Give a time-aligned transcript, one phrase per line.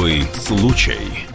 [0.00, 1.26] Особый случай.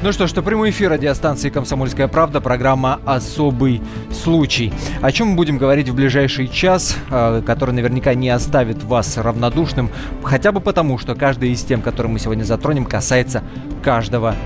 [0.00, 4.72] Ну что ж, это прямой эфир радиостанции «Комсомольская правда», программа «Особый случай».
[5.02, 9.90] О чем мы будем говорить в ближайший час, э, который наверняка не оставит вас равнодушным,
[10.22, 13.42] хотя бы потому, что каждый из тем, которые мы сегодня затронем, касается
[13.82, 14.36] каждого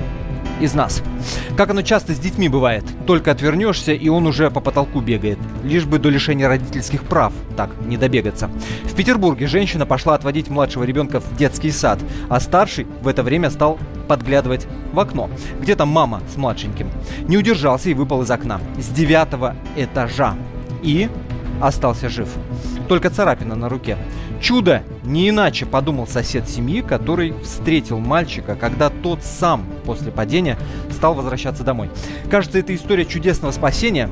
[0.59, 1.03] из нас.
[1.61, 2.85] Как оно часто с детьми бывает.
[3.07, 5.39] Только отвернешься, и он уже по потолку бегает.
[5.63, 8.49] Лишь бы до лишения родительских прав так не добегаться.
[8.85, 11.99] В Петербурге женщина пошла отводить младшего ребенка в детский сад,
[12.31, 13.79] а старший в это время стал
[14.09, 15.29] подглядывать в окно,
[15.61, 16.91] где там мама с младшеньким.
[17.29, 20.37] Не удержался и выпал из окна с девятого этажа.
[20.83, 21.11] И
[21.61, 22.31] остался жив.
[22.89, 23.99] Только царапина на руке.
[24.41, 24.83] Чудо!
[25.05, 30.57] Не иначе, подумал сосед семьи, который встретил мальчика, когда тот сам после падения
[30.91, 31.91] стал возвращаться домой.
[32.31, 34.09] Кажется, это история чудесного спасения,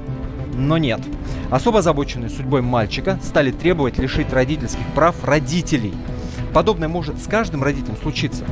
[0.55, 1.01] но нет.
[1.51, 5.95] Особо озабоченные судьбой мальчика стали требовать лишить родительских прав родителей.
[6.53, 8.45] Подобное может с каждым родителем случиться.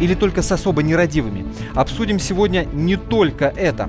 [0.00, 1.44] Или только с особо нерадивыми.
[1.74, 3.88] Обсудим сегодня не только это.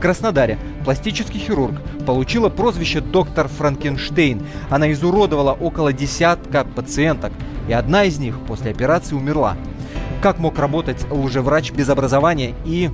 [0.00, 1.74] В Краснодаре пластический хирург
[2.06, 4.40] получила прозвище доктор Франкенштейн.
[4.70, 7.34] Она изуродовала около десятка пациенток,
[7.68, 9.58] и одна из них после операции умерла.
[10.22, 12.88] Как мог работать лжеврач без образования и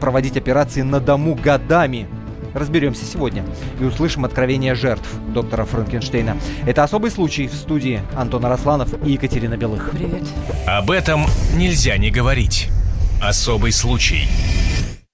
[0.00, 2.06] проводить операции на дому годами?
[2.54, 3.44] Разберемся сегодня
[3.80, 6.36] и услышим откровения жертв доктора Франкенштейна.
[6.64, 9.90] Это особый случай в студии Антона Росланов и Екатерина Белых.
[9.90, 10.22] Привет.
[10.68, 11.26] Об этом
[11.56, 12.68] нельзя не говорить.
[13.20, 14.28] Особый случай.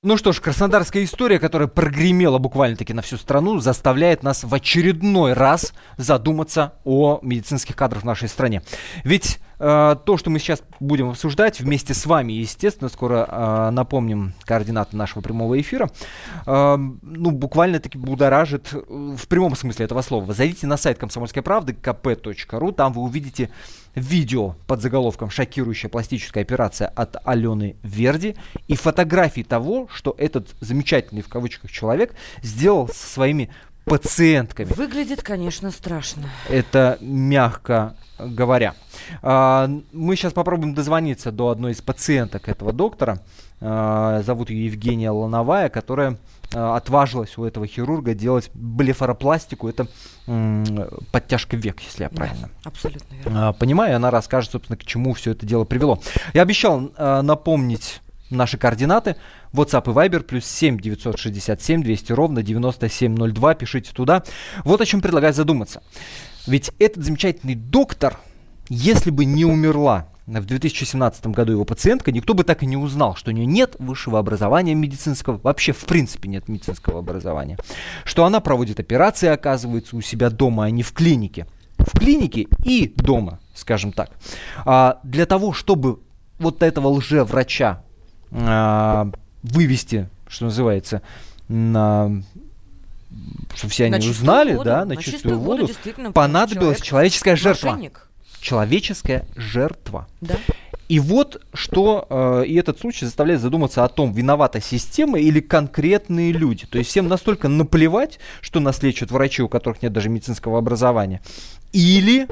[0.05, 5.33] Ну что ж, краснодарская история, которая прогремела буквально-таки на всю страну, заставляет нас в очередной
[5.33, 8.63] раз задуматься о медицинских кадрах в нашей стране.
[9.03, 14.35] Ведь э, то, что мы сейчас будем обсуждать вместе с вами, естественно, скоро э, напомним
[14.45, 15.91] координаты нашего прямого эфира,
[16.47, 20.33] э, ну, буквально-таки будоражит э, в прямом смысле этого слова.
[20.33, 23.51] Зайдите на сайт комсомольской правды kp.ru, там вы увидите
[23.99, 28.37] видео под заголовком «Шокирующая пластическая операция от Алены Верди»
[28.67, 33.51] и фотографии того, что этот замечательный в кавычках человек сделал со своими
[33.85, 34.73] пациентками.
[34.75, 36.25] Выглядит, конечно, страшно.
[36.49, 38.75] Это мягко говоря.
[39.23, 43.23] А, мы сейчас попробуем дозвониться до одной из пациенток этого доктора.
[43.61, 46.17] А, зовут ее Евгения Лановая, которая
[46.53, 49.69] отважилась у этого хирурга делать блефаропластику.
[49.69, 49.87] Это
[51.13, 52.49] подтяжка век, если я правильно.
[52.65, 53.53] Да, абсолютно верно.
[53.53, 56.01] Понимаю, она расскажет, собственно, к чему все это дело привело.
[56.33, 58.01] Я обещал напомнить
[58.31, 59.17] наши координаты.
[59.53, 63.55] WhatsApp и Viber плюс 7 967 200 ровно 9702.
[63.55, 64.23] Пишите туда.
[64.65, 65.83] Вот о чем предлагаю задуматься.
[66.47, 68.19] Ведь этот замечательный доктор,
[68.69, 73.17] если бы не умерла в 2017 году его пациентка, никто бы так и не узнал,
[73.17, 77.57] что у нее нет высшего образования медицинского, вообще в принципе нет медицинского образования,
[78.05, 81.47] что она проводит операции, оказывается, у себя дома, а не в клинике.
[81.79, 84.11] В клинике и дома, скажем так.
[84.67, 86.01] А для того, чтобы
[86.39, 87.83] вот этого лжеврача
[88.31, 89.11] а,
[89.43, 91.03] вывести, что называется,
[91.49, 92.23] на
[93.55, 97.71] чтобы все они узнали, воду, да, на, на чистую, чистую воду, воду понадобилась человеческая жертва.
[97.71, 98.08] Мошенник.
[98.41, 100.07] Человеческая жертва.
[100.21, 100.37] Да.
[100.89, 106.33] И вот что э, и этот случай заставляет задуматься о том, виновата система или конкретные
[106.33, 106.67] люди.
[106.67, 111.21] То есть всем настолько наплевать, что нас лечат врачи, у которых нет даже медицинского образования.
[111.73, 112.27] Или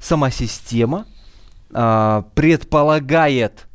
[0.00, 1.06] сама система
[1.70, 3.66] э, предполагает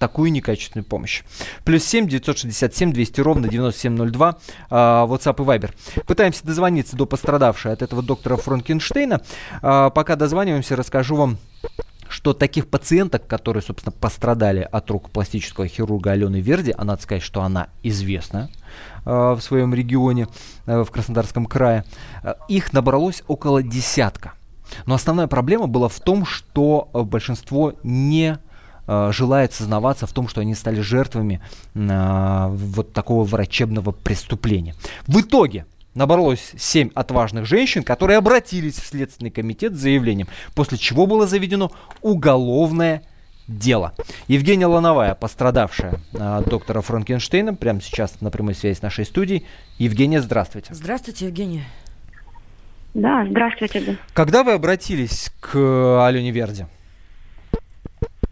[0.00, 1.22] такую некачественную помощь.
[1.62, 4.38] Плюс 7 967 200 ровно 9702
[4.70, 5.70] э, WhatsApp и Viber.
[6.06, 9.20] Пытаемся дозвониться до пострадавшей от этого доктора Франкенштейна.
[9.62, 11.38] Э, пока дозваниваемся, расскажу вам
[12.08, 17.22] что таких пациенток, которые, собственно, пострадали от рук пластического хирурга Алены Верди, а надо сказать,
[17.22, 18.50] что она известна
[19.04, 20.26] э, в своем регионе,
[20.66, 21.84] э, в Краснодарском крае,
[22.24, 24.32] э, их набралось около десятка.
[24.86, 28.38] Но основная проблема была в том, что большинство не
[28.90, 31.40] э, желает сознаваться в том, что они стали жертвами
[31.74, 34.74] э, вот такого врачебного преступления.
[35.06, 41.06] В итоге набралось 7 отважных женщин, которые обратились в Следственный комитет с заявлением, после чего
[41.06, 41.70] было заведено
[42.02, 43.02] уголовное
[43.46, 43.92] дело.
[44.28, 49.46] Евгения Лановая, пострадавшая от доктора Франкенштейна, прямо сейчас на прямой связи с нашей студией.
[49.78, 50.74] Евгения, здравствуйте.
[50.74, 51.64] Здравствуйте, Евгения.
[52.94, 53.98] Да, здравствуйте.
[54.14, 56.66] Когда вы обратились к Алене Верде?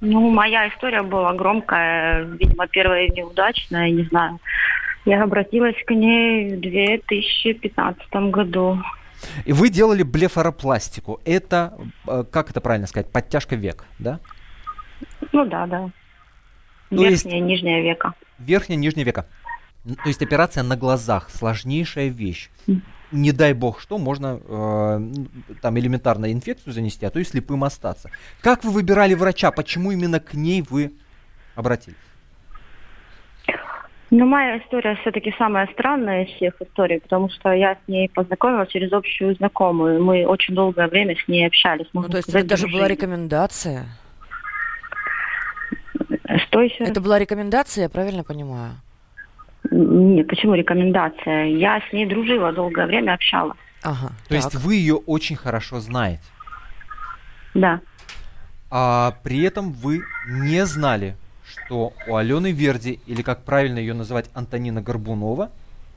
[0.01, 4.39] Ну, моя история была громкая, видимо, первая неудачная, не знаю.
[5.05, 8.79] Я обратилась к ней в 2015 году.
[9.45, 11.21] И вы делали блефаропластику.
[11.25, 14.21] Это, э, как это правильно сказать, подтяжка век, да?
[15.33, 15.91] Ну да, да.
[16.91, 17.25] То Верхняя, есть...
[17.25, 18.15] нижняя века.
[18.39, 19.27] Верхняя, нижняя века.
[19.85, 22.51] То есть операция на глазах, сложнейшая вещь
[23.13, 25.01] не дай бог что, можно э,
[25.63, 28.11] там элементарно инфекцию занести, а то и слепым остаться.
[28.41, 29.51] Как вы выбирали врача?
[29.51, 30.93] Почему именно к ней вы
[31.55, 31.97] обратились?
[34.11, 38.71] Ну, моя история все-таки самая странная из всех историй, потому что я с ней познакомилась
[38.71, 40.03] через общую знакомую.
[40.03, 41.87] Мы очень долгое время с ней общались.
[41.93, 43.87] Ну, то есть сказать, это даже была рекомендация?
[46.47, 46.85] Что еще?
[46.85, 48.73] Это была рекомендация, я правильно понимаю?
[49.71, 51.47] Нет, почему рекомендация?
[51.47, 53.57] Я с ней дружила долгое время, общалась.
[53.83, 54.13] Ага.
[54.29, 54.61] То есть так.
[54.63, 56.23] вы ее очень хорошо знаете,
[57.55, 57.81] Да.
[58.71, 64.31] а при этом вы не знали, что у Алены Верди, или как правильно ее называть,
[64.35, 65.51] Антонина Горбунова,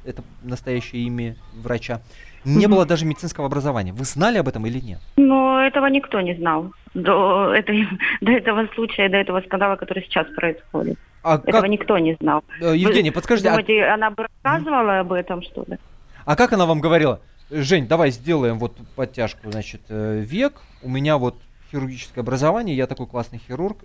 [0.05, 2.01] это настоящее имя врача,
[2.45, 2.71] не Мгм.
[2.75, 3.93] было даже медицинского образования.
[3.93, 4.99] Вы знали об этом или нет?
[5.17, 6.73] Но этого никто не знал.
[6.93, 7.87] До, этой,
[8.21, 10.97] до этого случая, до этого скандала, который сейчас происходит.
[11.23, 12.43] А Этого как, никто не знал.
[12.61, 15.77] э, Евгений, подскажите, а- Думаете, она бы рассказывала об этом, что ли?
[16.25, 17.19] А как она вам говорила?
[17.49, 20.61] Жень, давай сделаем вот подтяжку, значит, э, век.
[20.81, 21.35] У меня вот
[21.71, 23.79] хирургическое образование, я такой классный хирург.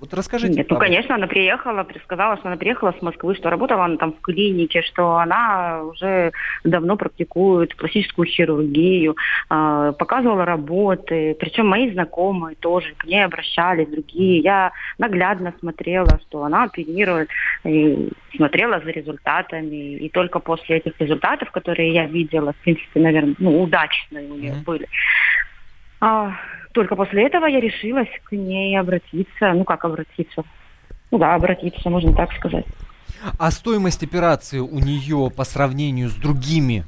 [0.00, 0.54] Вот расскажите.
[0.54, 4.12] Нет, ну, конечно, она приехала, сказала, что она приехала с Москвы, что работала она там
[4.12, 6.30] в клинике, что она уже
[6.62, 9.16] давно практикует пластическую хирургию,
[9.48, 14.38] а, показывала работы, причем мои знакомые тоже к ней обращались, другие.
[14.38, 17.28] Я наглядно смотрела, что она оперирует,
[17.64, 23.34] и смотрела за результатами, и только после этих результатов, которые я видела, в принципе, наверное,
[23.38, 24.62] ну, удачные у нее Мгм.
[24.62, 24.86] были,
[26.00, 26.32] а,
[26.78, 29.52] только после этого я решилась к ней обратиться.
[29.52, 30.44] Ну, как обратиться?
[31.10, 32.64] Ну да, обратиться, можно так сказать.
[33.36, 36.84] А стоимость операции у нее по сравнению с другими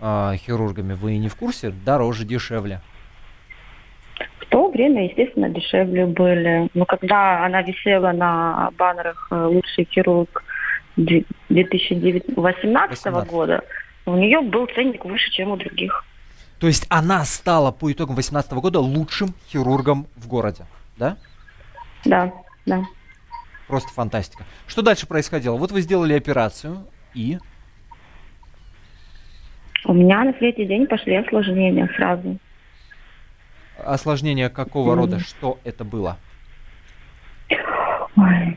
[0.00, 1.70] а, хирургами, вы не в курсе?
[1.70, 2.80] Дороже, дешевле?
[4.40, 6.68] В то время, естественно, дешевле были.
[6.74, 10.42] Но когда она висела на баннерах э, «Лучший хирург»
[10.96, 12.34] две- 2018
[12.64, 13.30] 18.
[13.30, 13.62] года,
[14.04, 16.04] у нее был ценник выше, чем у других.
[16.62, 20.64] То есть она стала по итогам 2018 года лучшим хирургом в городе,
[20.96, 21.16] да?
[22.04, 22.32] Да,
[22.66, 22.84] да.
[23.66, 24.44] Просто фантастика.
[24.68, 25.56] Что дальше происходило?
[25.56, 27.38] Вот вы сделали операцию и...
[29.86, 32.38] У меня на третий день пошли осложнения сразу.
[33.84, 35.00] Осложнение какого Мгм.
[35.00, 35.18] рода?
[35.18, 36.16] Что это было?
[38.16, 38.56] Ой.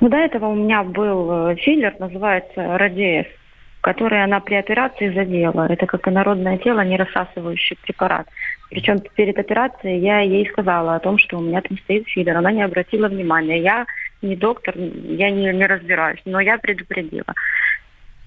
[0.00, 3.28] Ну, до этого у меня был э, филлер, называется Радеев,
[3.86, 5.68] который она при операции задела.
[5.70, 8.26] Это как инородное тело, не рассасывающий препарат.
[8.68, 12.36] Причем перед операцией я ей сказала о том, что у меня там стоит филлер.
[12.36, 13.62] Она не обратила внимания.
[13.62, 13.86] Я
[14.22, 17.32] не доктор, я не, не разбираюсь, но я предупредила.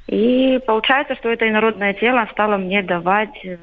[0.08, 3.58] И получается, что это инородное тело стало мне давать э,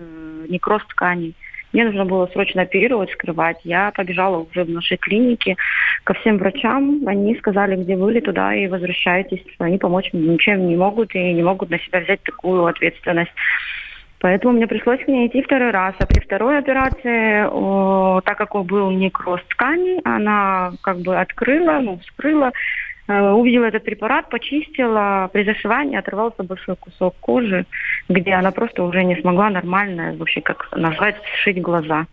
[0.51, 1.35] некроз тканей.
[1.77, 3.59] Мне нужно было срочно оперировать, скрывать.
[3.63, 5.57] Я побежала уже в нашей клинике
[6.05, 7.03] ко всем врачам.
[7.05, 9.45] Они сказали, где были, туда и возвращайтесь.
[9.59, 13.33] Они помочь мне ничем не могут и не могут на себя взять такую ответственность.
[14.21, 15.95] Поэтому мне пришлось к ней идти второй раз.
[15.99, 21.99] А при второй операции, о, так как был некроз тканей, она как бы открыла, ну,
[21.99, 22.53] вскрыла,
[23.09, 25.31] увидела этот препарат, почистила.
[25.33, 27.67] При зашивании оторвался большой кусок кожи,
[28.09, 32.07] где она просто уже не смогла нормально, вообще, как назвать, сшить глаза.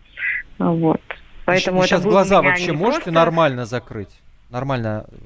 [0.58, 1.00] Вот.
[1.46, 4.20] Поэтому это сейчас у глаза вообще можете просто- нормально закрыть?
[4.50, 5.04] Нормально.
[5.10, 5.16] э,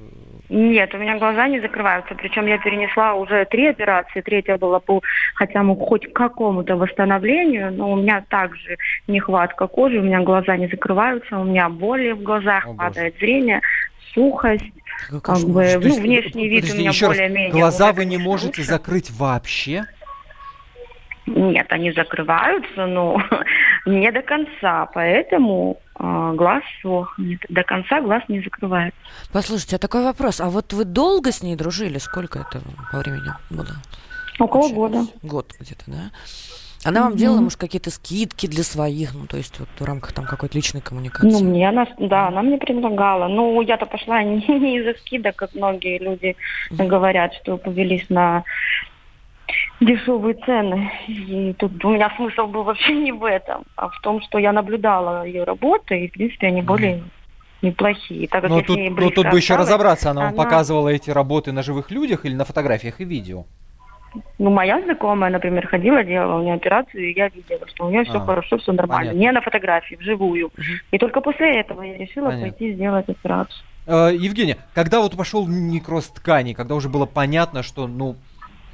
[0.49, 2.15] Нет, у меня глаза не закрываются.
[2.15, 4.21] Причем я перенесла уже три операции.
[4.21, 5.01] Третья была по
[5.35, 10.67] хотя бы хоть какому-то восстановлению, но у меня также нехватка кожи, у меня глаза не
[10.67, 12.77] закрываются, у меня боли в глазах, О, боже.
[12.79, 13.61] падает зрение,
[14.19, 14.73] сухость.
[15.09, 15.79] Как кошмар.
[15.79, 17.51] бы, ну, есть, внешний вид у меня более-менее.
[17.51, 18.63] Глаза вы не можете лучше.
[18.63, 19.85] закрыть вообще?
[21.25, 23.21] Нет, они закрываются, но
[23.85, 27.39] не до конца, поэтому а, глаз сохнет.
[27.49, 28.99] До конца глаз не закрывается.
[29.31, 30.41] Послушайте, а такой вопрос.
[30.41, 31.97] А вот вы долго с ней дружили?
[31.97, 32.61] Сколько это
[32.91, 33.75] по времени было?
[34.39, 34.75] Около Общались?
[34.75, 34.99] года.
[35.21, 36.11] Год где-то, да?
[36.85, 40.25] Она вам делала, может, какие-то скидки для своих, ну, то есть вот в рамках там
[40.25, 41.29] какой-то личной коммуникации?
[41.29, 43.27] Ну, мне она, да, она мне предлагала.
[43.27, 46.37] Ну, я-то пошла не, не из-за скидок, как многие люди
[46.71, 48.43] говорят, что повелись на
[49.81, 50.91] дешевые цены.
[51.07, 54.53] И тут у меня смысл был вообще не в этом, а в том, что я
[54.53, 57.03] наблюдала ее работы, и, в принципе, они были
[57.61, 58.27] неплохие.
[58.27, 60.43] Так как Но я с тут, ней ну, тут бы еще разобраться, она вам она-
[60.43, 63.45] показывала эти работы на живых людях или на фотографиях и видео?
[64.37, 68.03] Ну, моя знакомая, например, ходила, делала у нее операцию, и я видела, что у нее
[68.05, 69.11] все А, хорошо, все нормально.
[69.11, 69.19] понятно.
[69.19, 70.51] Не на фотографии, вживую.
[70.91, 72.49] И только после этого я решила Понятно.
[72.49, 73.63] пойти сделать операцию.
[73.85, 78.15] Э, Евгения, когда вот пошел некроз тканей, когда уже было понятно, что, ну,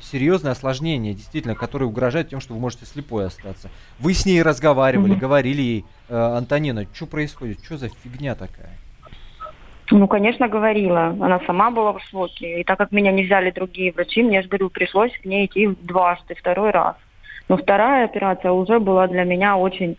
[0.01, 3.69] серьезное осложнение, действительно, которое угрожает тем, что вы можете слепой остаться.
[3.99, 5.19] Вы с ней разговаривали, Мгм.
[5.19, 8.77] говорили ей, «Э, Антонина, что происходит, что за фигня такая?
[9.91, 11.15] Ну, конечно, говорила.
[11.19, 12.61] Она сама была в шоке.
[12.61, 15.67] И так как меня не взяли другие врачи, мне же, говорю, пришлось к ней идти
[15.83, 16.95] дважды, второй раз.
[17.47, 19.97] Но вторая операция уже была для меня очень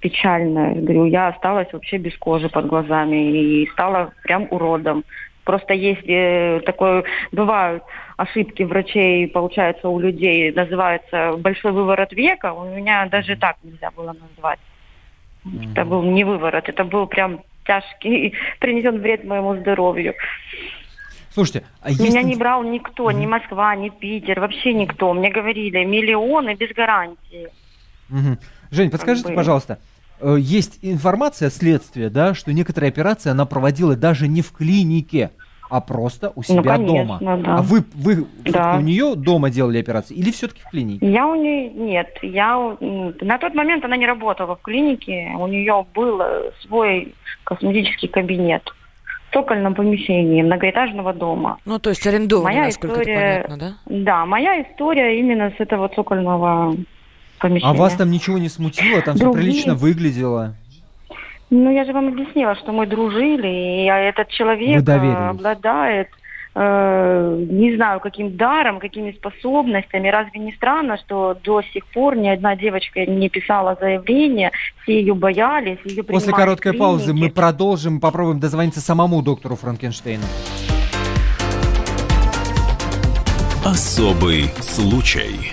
[0.00, 0.74] печальная.
[0.74, 5.04] Говорю, я осталась вообще без кожи под глазами и стала прям уродом.
[5.44, 7.82] Просто если такое бывают
[8.16, 14.14] ошибки врачей, получается, у людей называется большой выворот века, у меня даже так нельзя было
[14.14, 14.58] назвать.
[15.46, 15.72] Mm-hmm.
[15.72, 20.14] Это был не выворот, это был прям тяжкий, принесен вред моему здоровью.
[21.30, 22.00] Слушайте, а есть...
[22.00, 25.12] Меня не брал никто, ни Москва, ни Питер, вообще никто.
[25.12, 27.48] Мне говорили, миллионы без гарантии.
[28.10, 28.38] Угу.
[28.72, 29.78] Жень, подскажите, пожалуйста,
[30.20, 35.30] э, есть информация следствия, да, что некоторые операции она проводила даже не в клинике,
[35.68, 37.42] а просто у ну, себя ну, конечно, дома.
[37.42, 37.56] Да.
[37.56, 38.76] А вы, вы да.
[38.78, 41.10] у нее дома делали операции или все-таки в клинике?
[41.10, 42.08] Я у нее нет.
[42.22, 45.32] Я на тот момент она не работала в клинике.
[45.38, 46.22] У нее был
[46.62, 48.62] свой косметический кабинет
[49.28, 51.58] в цокольном помещении многоэтажного дома.
[51.64, 53.74] Ну, то есть арендованный, моя насколько история, понятно, да?
[53.86, 56.76] Да, моя история именно с этого цокольного
[57.38, 57.70] помещения.
[57.70, 59.02] А вас там ничего не смутило?
[59.02, 59.32] Там Другие...
[59.32, 60.54] все прилично выглядело?
[61.50, 66.08] Ну, я же вам объяснила, что мы дружили, и этот человек обладает
[66.54, 70.08] э, не знаю, каким даром, какими способностями.
[70.08, 74.50] Разве не странно, что до сих пор ни одна девочка не писала заявление,
[74.82, 80.24] все ее боялись, ее После короткой паузы мы продолжим, попробуем дозвониться самому доктору Франкенштейну.
[83.64, 85.52] Особый случай.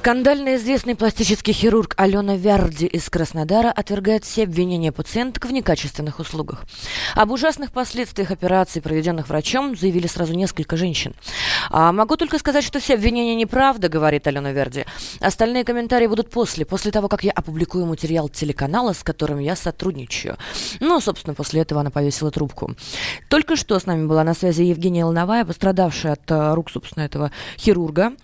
[0.00, 6.64] Скандально известный пластический хирург Алена Вярди из Краснодара отвергает все обвинения пациенток в некачественных услугах.
[7.14, 11.12] Об ужасных последствиях операций, проведенных врачом, заявили сразу несколько женщин.
[11.68, 14.86] А могу только сказать, что все обвинения неправда, говорит Алена Верди.
[15.20, 20.38] Остальные комментарии будут после, после того, как я опубликую материал телеканала, с которым я сотрудничаю.
[20.80, 22.74] Ну, собственно, после этого она повесила трубку.
[23.28, 27.32] Только что с нами была на связи Евгения Лановая, пострадавшая от э, рук, собственно, этого
[27.58, 28.14] хирурга,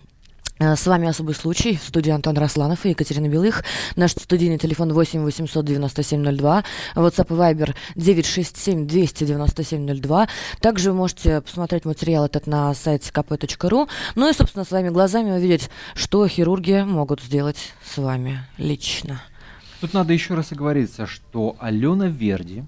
[0.58, 1.76] с вами особый случай.
[1.76, 3.62] В студии Антон Росланов и Екатерина Белых.
[3.94, 6.64] Наш студийный телефон 8 800 97 02.
[6.94, 10.28] WhatsApp и Viber 967 297 02.
[10.60, 13.88] Также вы можете посмотреть материал этот на сайте kp.ru.
[14.14, 19.20] Ну и, собственно, своими глазами увидеть, что хирурги могут сделать с вами лично.
[19.80, 22.64] Тут надо еще раз оговориться, что Алена Верди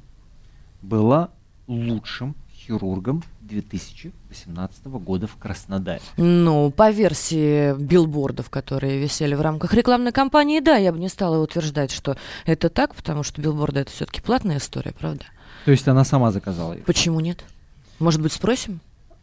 [0.83, 1.31] была
[1.67, 2.37] лучшим
[2.69, 6.01] хирургом 2018 года в Краснодаре.
[6.17, 11.43] Ну, по версии билбордов, которые висели в рамках рекламной кампании, да, я бы не стала
[11.43, 15.25] утверждать, что это так, потому что билборды это все-таки платная история, правда?
[15.65, 16.85] То есть она сама заказала их?
[16.85, 17.45] Почему нет?
[17.99, 18.81] Может быть, спросим?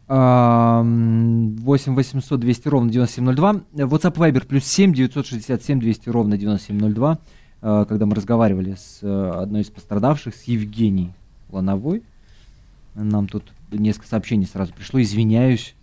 [0.08, 3.52] 8 800 200 ровно 9702.
[3.74, 7.18] WhatsApp Viber плюс 7 967 200 ровно 9702.
[7.62, 11.12] А, когда мы разговаривали с э, одной из пострадавших, с Евгенией
[11.50, 12.04] Лановой,
[13.04, 15.00] нам тут несколько сообщений сразу пришло.
[15.00, 15.74] Извиняюсь,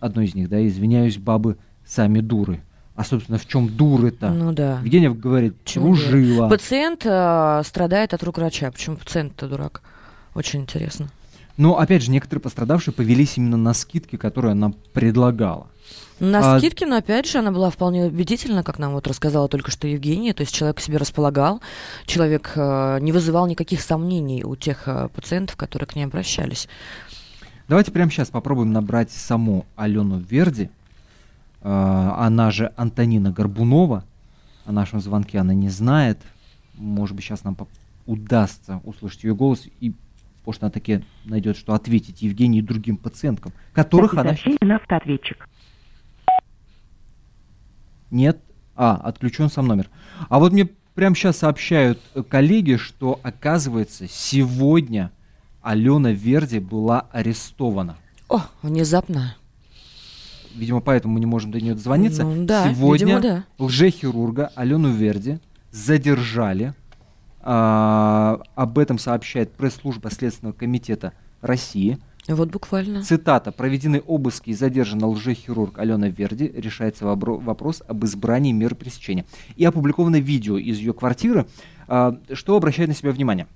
[0.00, 2.62] одно из них, да, извиняюсь, бабы сами дуры.
[2.94, 4.30] А, собственно, в чем дуры-то?
[4.30, 4.78] Ну да.
[4.84, 6.48] Евгения говорит, Почему жила.
[6.48, 8.70] Пациент э, страдает от рук врача.
[8.70, 9.82] Почему пациент-то дурак?
[10.34, 11.08] Очень интересно.
[11.56, 15.68] Но, опять же, некоторые пострадавшие повелись именно на скидки, которые она предлагала.
[16.20, 16.58] На а...
[16.58, 20.32] скидке, но опять же, она была вполне убедительна, как нам вот рассказала только что Евгения.
[20.32, 21.60] То есть человек себе располагал,
[22.06, 26.68] человек э, не вызывал никаких сомнений у тех э, пациентов, которые к ней обращались.
[27.68, 30.70] Давайте прямо сейчас попробуем набрать саму Алену Верди.
[31.62, 34.04] Э, она же Антонина Горбунова.
[34.66, 36.18] О нашем звонке она не знает.
[36.74, 37.56] Может быть, сейчас нам
[38.06, 39.94] удастся услышать ее голос и
[40.46, 44.36] может, она таки найдет, что ответить Евгении и другим пациенткам, которых она...
[44.60, 45.48] на автоответчик.
[48.14, 48.40] Нет?
[48.76, 49.90] А, отключен сам номер.
[50.28, 55.10] А вот мне прямо сейчас сообщают э, коллеги, что, оказывается, сегодня
[55.62, 57.96] Алена Верди была арестована.
[58.28, 59.36] О, внезапно.
[60.54, 62.22] Видимо, поэтому мы не можем до нее дозвониться.
[62.22, 63.44] Ну, да, сегодня видимо, да.
[63.58, 65.40] лжехирурга Алену Верди
[65.72, 66.72] задержали.
[67.40, 73.02] А, об этом сообщает пресс-служба Следственного комитета России– вот буквально.
[73.02, 73.52] Цитата.
[73.52, 76.48] Проведены обыски и задержана лжехирург Алена Верди.
[76.48, 79.26] Решается вопрос об избрании меры пресечения.
[79.56, 81.46] И опубликовано видео из ее квартиры,
[81.86, 83.46] а, что обращает на себя внимание.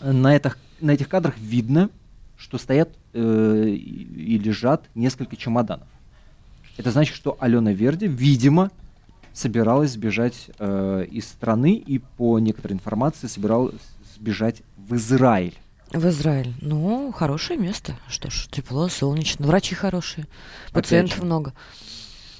[0.00, 1.90] на, этих, на этих кадрах видно,
[2.36, 5.88] что стоят э, и лежат несколько чемоданов.
[6.76, 8.70] Это значит, что Алена Верди, видимо,
[9.32, 13.74] собиралась сбежать э, из страны и по некоторой информации собиралась
[14.14, 15.54] сбежать в Израиль.
[15.92, 16.54] В Израиль.
[16.60, 17.94] Ну, хорошее место.
[18.08, 19.46] Что ж, тепло, солнечно.
[19.46, 20.26] Врачи хорошие.
[20.72, 21.54] Пациентов много.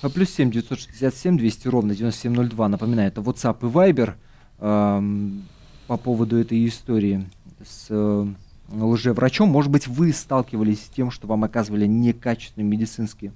[0.02, 2.68] А плюс 7 967 200 ровно 9702.
[2.68, 4.14] Напоминаю, это WhatsApp и Viber
[4.60, 5.44] эм,
[5.86, 7.26] по поводу этой истории
[7.66, 8.26] с э,
[8.70, 9.48] лжеврачом.
[9.48, 13.32] Может быть, вы сталкивались с тем, что вам оказывали некачественные медицинские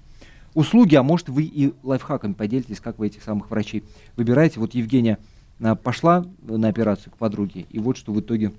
[0.54, 3.84] услуги, а может, вы и лайфхаками поделитесь, как вы этих самых врачей
[4.16, 4.60] выбираете.
[4.60, 5.18] Вот Евгения
[5.60, 8.52] а, пошла на операцию к подруге, и вот что в итоге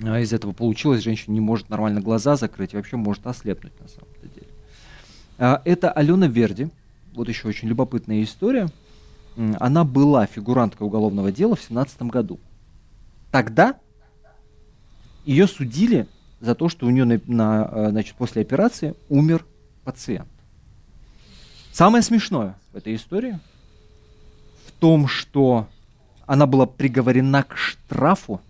[0.00, 1.02] из этого получилось.
[1.02, 4.46] Женщина не может нормально глаза закрыть, вообще может ослепнуть на самом деле.
[5.38, 6.68] А, это Алена Верди.
[7.14, 8.68] Вот еще очень любопытная история.
[9.58, 12.38] Она была фигуранткой уголовного дела в 2017 году.
[13.30, 13.78] Тогда
[15.24, 16.06] ее судили
[16.40, 19.44] за то, что у нее на, на, значит, после операции умер
[19.84, 20.28] пациент.
[21.72, 23.38] Самое смешное в этой истории
[24.66, 25.68] в том, что
[26.26, 28.40] она была приговорена к штрафу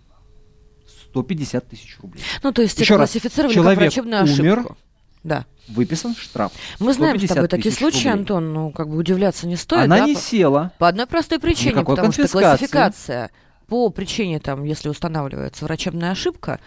[1.11, 2.23] 150 тысяч рублей.
[2.41, 4.77] Ну, то есть Еще это классифицировали раз, как врачебную умер, ошибку.
[5.23, 5.45] Да.
[5.67, 6.51] Выписан штраф.
[6.79, 8.13] Мы знаем с тобой такие случаи, рублей.
[8.13, 9.85] Антон, ну, как бы удивляться не стоит.
[9.85, 10.05] Она да?
[10.05, 10.71] не села.
[10.79, 13.29] По одной простой причине, Никакой потому что классификация
[13.67, 16.59] по причине, там, если устанавливается врачебная ошибка,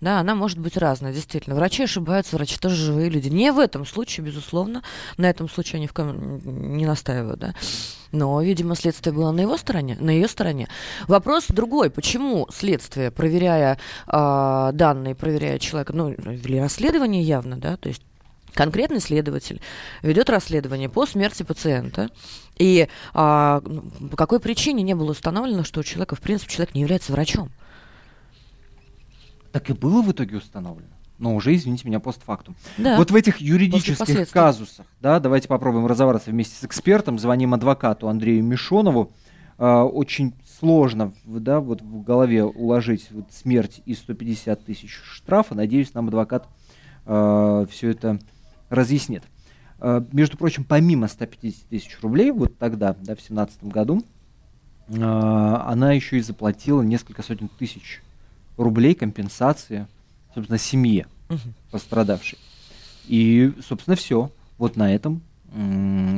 [0.00, 1.54] да, она может быть разная, действительно.
[1.56, 3.28] Врачи ошибаются, врачи тоже живые люди.
[3.28, 4.82] Не в этом случае, безусловно,
[5.16, 6.40] на этом случае они в ком...
[6.76, 7.54] не настаивают, да.
[8.12, 10.68] Но, видимо, следствие было на его стороне, на ее стороне.
[11.06, 17.88] Вопрос другой: почему следствие, проверяя э, данные, проверяя человека, ну вели расследование явно, да, то
[17.88, 18.02] есть
[18.54, 19.60] конкретный следователь
[20.02, 22.10] ведет расследование по смерти пациента,
[22.58, 23.62] и а,
[24.10, 27.50] по какой причине не было установлено, что у человека, в принципе, человек не является врачом.
[29.52, 30.90] Так и было в итоге установлено.
[31.18, 32.56] Но уже, извините меня, постфактум.
[32.78, 32.96] Да.
[32.96, 37.18] Вот в этих юридических казусах, да, давайте попробуем разобраться вместе с экспертом.
[37.18, 39.12] Звоним адвокату Андрею Мишонову.
[39.58, 45.54] Э, очень сложно, да, вот в голове уложить вот смерть и 150 тысяч штрафа.
[45.54, 46.48] Надеюсь, нам адвокат
[47.04, 48.18] э, все это
[48.70, 49.24] разъяснит.
[49.78, 54.02] Э, между прочим, помимо 150 тысяч рублей, вот тогда, да, в 2017 году,
[54.88, 58.02] э, она еще и заплатила несколько сотен тысяч
[58.62, 59.86] рублей компенсации,
[60.34, 61.06] собственно, семье
[61.70, 62.38] пострадавшей.
[63.06, 64.30] И, собственно, все.
[64.58, 65.22] Вот на этом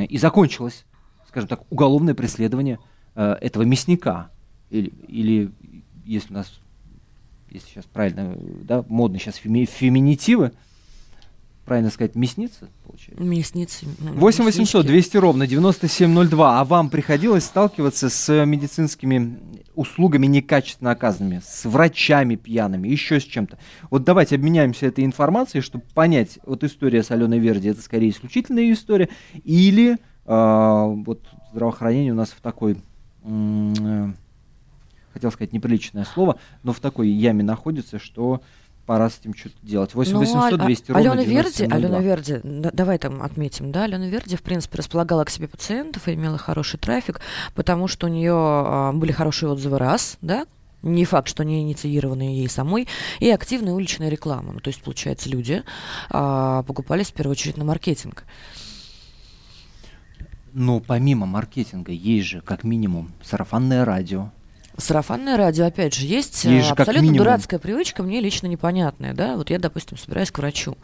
[0.09, 0.85] и закончилось,
[1.27, 2.79] скажем так, уголовное преследование
[3.15, 4.31] э, этого мясника.
[4.69, 5.51] Или, или,
[6.05, 6.53] если у нас,
[7.51, 10.53] если сейчас правильно, да, модно сейчас феми, феминитивы,
[11.65, 13.23] правильно сказать, мясница, получается?
[13.23, 13.87] Мясница.
[13.99, 16.61] 8 800 200 ровно 9702.
[16.61, 19.39] А вам приходилось сталкиваться с медицинскими
[19.75, 23.59] услугами некачественно оказанными, с врачами пьяными, еще с чем-то.
[23.91, 28.71] Вот давайте обменяемся этой информацией, чтобы понять, вот история с Аленой Верди, это скорее исключительная
[28.73, 29.09] история,
[29.45, 29.97] или э,
[30.27, 32.77] вот здравоохранение у нас в такой,
[33.25, 34.13] э,
[35.13, 38.43] хотел сказать неприличное слово, но в такой яме находится, что
[38.87, 39.95] пора с этим что-то делать.
[39.95, 44.07] 8 800 200 а, ровно Алена Верди, Алена Верди, да, давай там отметим, да, Алена
[44.07, 47.21] Верди, в принципе, располагала к себе пациентов и имела хороший трафик,
[47.55, 50.47] потому что у нее а, были хорошие отзывы раз, да,
[50.83, 52.89] не факт, что не инициированные ей самой,
[53.21, 54.53] и активная уличная реклама.
[54.53, 55.63] Ну, то есть, получается, люди
[56.11, 58.25] а, покупались в первую очередь на маркетинг.
[60.53, 64.31] Но помимо маркетинга есть же как минимум сарафанное радио,
[64.79, 69.51] Сарафанное радио, опять же, есть, есть же абсолютно дурацкая привычка, мне лично непонятная, да, вот
[69.51, 70.77] я, допустим, собираюсь к врачу,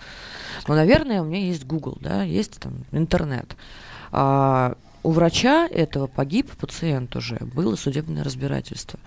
[0.67, 3.57] ну, наверное, у меня есть Google, да, есть там интернет.
[4.13, 8.99] А, у врача этого погиб пациент уже, было судебное разбирательство.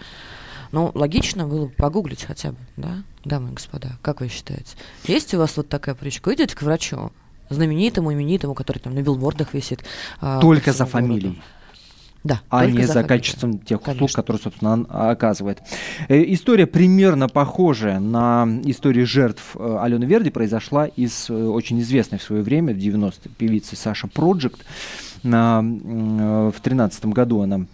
[0.72, 4.76] Ну, логично было бы погуглить хотя бы, да, дамы и господа, как вы считаете?
[5.06, 6.34] Есть у вас вот такая привычка?
[6.34, 7.12] Идете к врачу,
[7.50, 9.84] знаменитому, именитому, который там на билбордах висит.
[10.22, 11.34] А, Только за фамилией.
[11.34, 11.42] Городу.
[12.24, 14.06] Да, а не за, за качеством тех Конечно.
[14.06, 15.60] услуг, которые, собственно, он оказывает.
[16.08, 22.20] Э, история примерно похожая на историю жертв э, Алены Верди произошла из э, очень известной
[22.20, 24.62] в свое время, в 90-е, певицы Саша Проджект.
[25.24, 27.66] В 2013 году она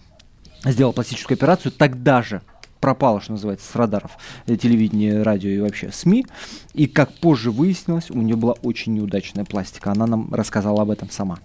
[0.66, 1.72] сделала пластическую операцию.
[1.72, 2.42] Тогда же
[2.80, 4.12] пропала, что называется, с радаров
[4.46, 6.26] телевидения, радио и вообще СМИ.
[6.74, 9.92] И, как позже выяснилось, у нее была очень неудачная пластика.
[9.92, 11.40] Она нам рассказала об этом сама.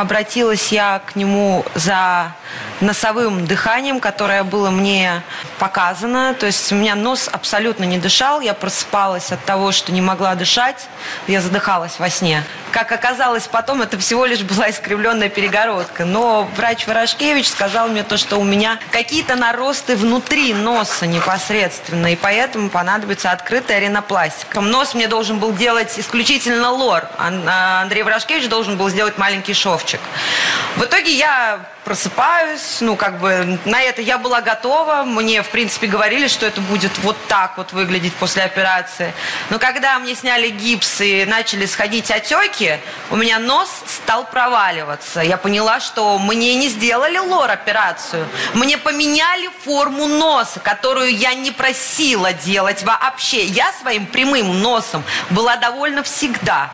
[0.00, 2.32] Обратилась я к нему за
[2.80, 5.22] носовым дыханием, которое было мне
[5.58, 6.32] показано.
[6.32, 8.40] То есть у меня нос абсолютно не дышал.
[8.40, 10.88] Я просыпалась от того, что не могла дышать.
[11.26, 12.42] Я задыхалась во сне.
[12.72, 16.04] Как оказалось потом, это всего лишь была искривленная перегородка.
[16.04, 22.16] Но врач Ворошкевич сказал мне то, что у меня какие-то наросты внутри носа непосредственно, и
[22.16, 24.60] поэтому понадобится открытая ринопластика.
[24.60, 27.06] Нос мне должен был делать исключительно лор.
[27.18, 29.52] А Андрей Ворошкевич должен был сделать маленький
[29.90, 30.00] шовчик.
[30.76, 35.02] В итоге я просыпаюсь, ну, как бы, на это я была готова.
[35.04, 39.12] Мне, в принципе, говорили, что это будет вот так вот выглядеть после операции.
[39.50, 42.78] Но когда мне сняли гипс и начали сходить отеки,
[43.10, 45.20] у меня нос стал проваливаться.
[45.20, 48.26] Я поняла, что мне не сделали лор-операцию.
[48.54, 53.44] Мне поменяли форму носа, которую я не просила делать вообще.
[53.44, 56.72] Я своим прямым носом была довольна всегда.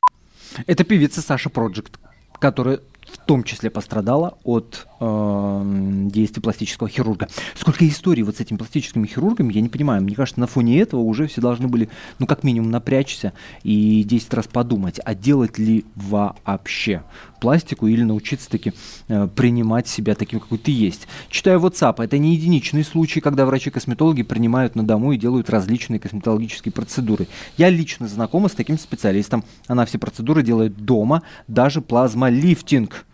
[0.66, 1.92] Это певица Саша Проджект,
[2.38, 7.28] которая в том числе пострадала от действий пластического хирурга.
[7.54, 10.02] Сколько историй вот с этими пластическими хирургами, я не понимаю.
[10.02, 13.32] Мне кажется, на фоне этого уже все должны были, ну, как минимум, напрячься
[13.62, 17.02] и 10 раз подумать, а делать ли вообще
[17.40, 18.72] пластику или научиться таки
[19.08, 21.06] э, принимать себя таким, какой ты есть.
[21.28, 26.72] Читаю WhatsApp, это не единичный случай, когда врачи-косметологи принимают на дому и делают различные косметологические
[26.72, 27.28] процедуры.
[27.56, 29.44] Я лично знакома с таким специалистом.
[29.66, 33.06] Она все процедуры делает дома, даже плазмолифтинг.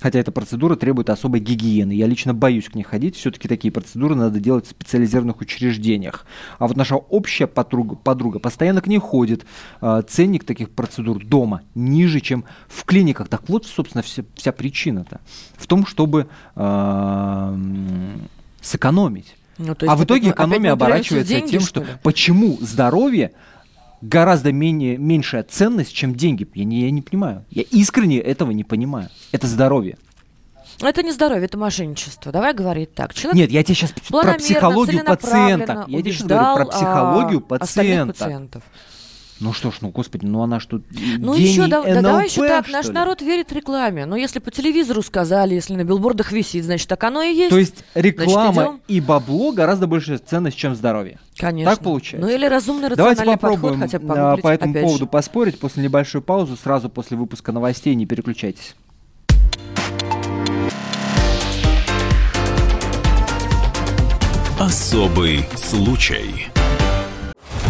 [0.00, 1.92] Хотя эта процедура требует особой гигиены.
[1.92, 3.16] Я лично боюсь к ней ходить.
[3.16, 6.24] Все-таки такие процедуры надо делать в специализированных учреждениях.
[6.58, 9.44] А вот наша общая подруга, подруга постоянно к ней ходит.
[9.82, 13.28] Э, ценник таких процедур дома ниже, чем в клиниках.
[13.28, 15.20] Так вот, собственно, вся, вся причина-то
[15.56, 17.56] в том, чтобы э,
[18.62, 19.36] сэкономить.
[19.58, 23.32] Ну, а в итоге экономия оборачивается деньги, тем, что, что почему здоровье
[24.00, 26.46] гораздо менее, меньшая ценность, чем деньги.
[26.54, 27.44] Я не, я не понимаю.
[27.50, 29.08] Я искренне этого не понимаю.
[29.32, 29.98] Это здоровье.
[30.82, 32.32] Это не здоровье, это мошенничество.
[32.32, 33.12] Давай говорить так.
[33.12, 35.84] Человек Нет, я тебе сейчас про психологию пациента.
[35.88, 38.12] Я тебе сейчас говорю про психологию а, пациента.
[38.14, 38.62] пациентов.
[39.40, 40.82] Ну что ж, ну господи, ну она что,
[41.18, 42.92] Ну еще, да, НЛП, да давай еще так, наш ли?
[42.92, 44.04] народ верит рекламе.
[44.04, 47.48] Но если по телевизору сказали, если на билбордах висит, значит так оно и есть.
[47.50, 51.18] То есть реклама значит, и бабло гораздо больше ценность, чем здоровье.
[51.38, 51.74] Конечно.
[51.74, 52.28] Так получается.
[52.28, 55.06] Ну или разумный Давайте попробуем подход, хотя бы по этому поводу же.
[55.06, 58.74] поспорить после небольшой паузы, сразу после выпуска новостей, не переключайтесь.
[64.58, 66.50] Особый случай.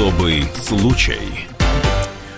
[0.00, 1.46] Особый случай.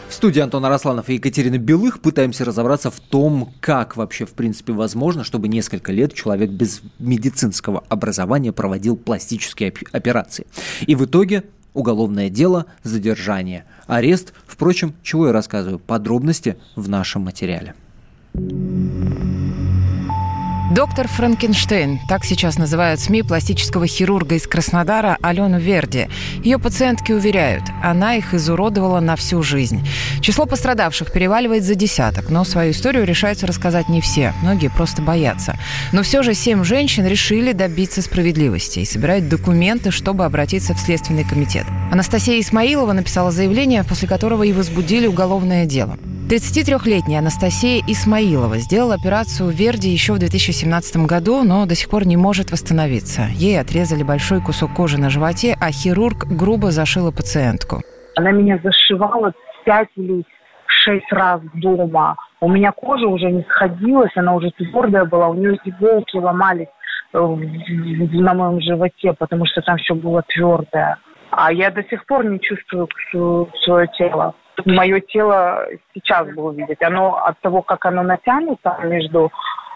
[0.08, 4.72] В студии Антон Арасланов и Екатерина Белых пытаемся разобраться в том, как вообще в принципе
[4.72, 10.48] возможно, чтобы несколько лет человек без медицинского образования проводил пластические операции.
[10.88, 14.32] И в итоге уголовное дело, задержание, арест.
[14.44, 15.78] Впрочем, чего я рассказываю?
[15.78, 17.76] Подробности в нашем материале.
[20.74, 26.08] Доктор Франкенштейн, так сейчас называют СМИ пластического хирурга из Краснодара Алену Верди.
[26.42, 29.86] Ее пациентки уверяют, она их изуродовала на всю жизнь.
[30.22, 34.32] Число пострадавших переваливает за десяток, но свою историю решаются рассказать не все.
[34.40, 35.58] Многие просто боятся.
[35.92, 41.24] Но все же семь женщин решили добиться справедливости и собирают документы, чтобы обратиться в Следственный
[41.24, 41.66] комитет.
[41.90, 45.98] Анастасия Исмаилова написала заявление, после которого и возбудили уголовное дело.
[46.32, 50.61] 33-летняя Анастасия Исмаилова сделала операцию Верди еще в 2017
[51.06, 53.22] году, но до сих пор не может восстановиться.
[53.32, 57.82] Ей отрезали большой кусок кожи на животе, а хирург грубо зашила пациентку.
[58.16, 59.32] Она меня зашивала
[59.64, 60.24] пять или
[60.66, 62.16] шесть раз дома.
[62.40, 66.68] У меня кожа уже не сходилась, она уже твердая была, у нее иголки ломались
[67.12, 70.98] э, на моем животе, потому что там все было твердое.
[71.30, 72.88] А я до сих пор не чувствую
[73.64, 74.34] свое тело
[74.66, 76.82] мое тело сейчас было видеть.
[76.82, 79.30] Оно от того, как оно натянуто между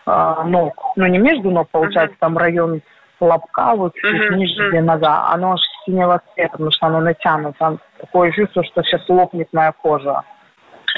[0.06, 2.80] э, ног, ну не между ног, получается, там район
[3.20, 7.78] лобка, вот чуть ниже, где нога, оно аж синего цвета, потому что оно натянуто.
[7.98, 10.22] Такое чувство, что сейчас лопнет моя кожа.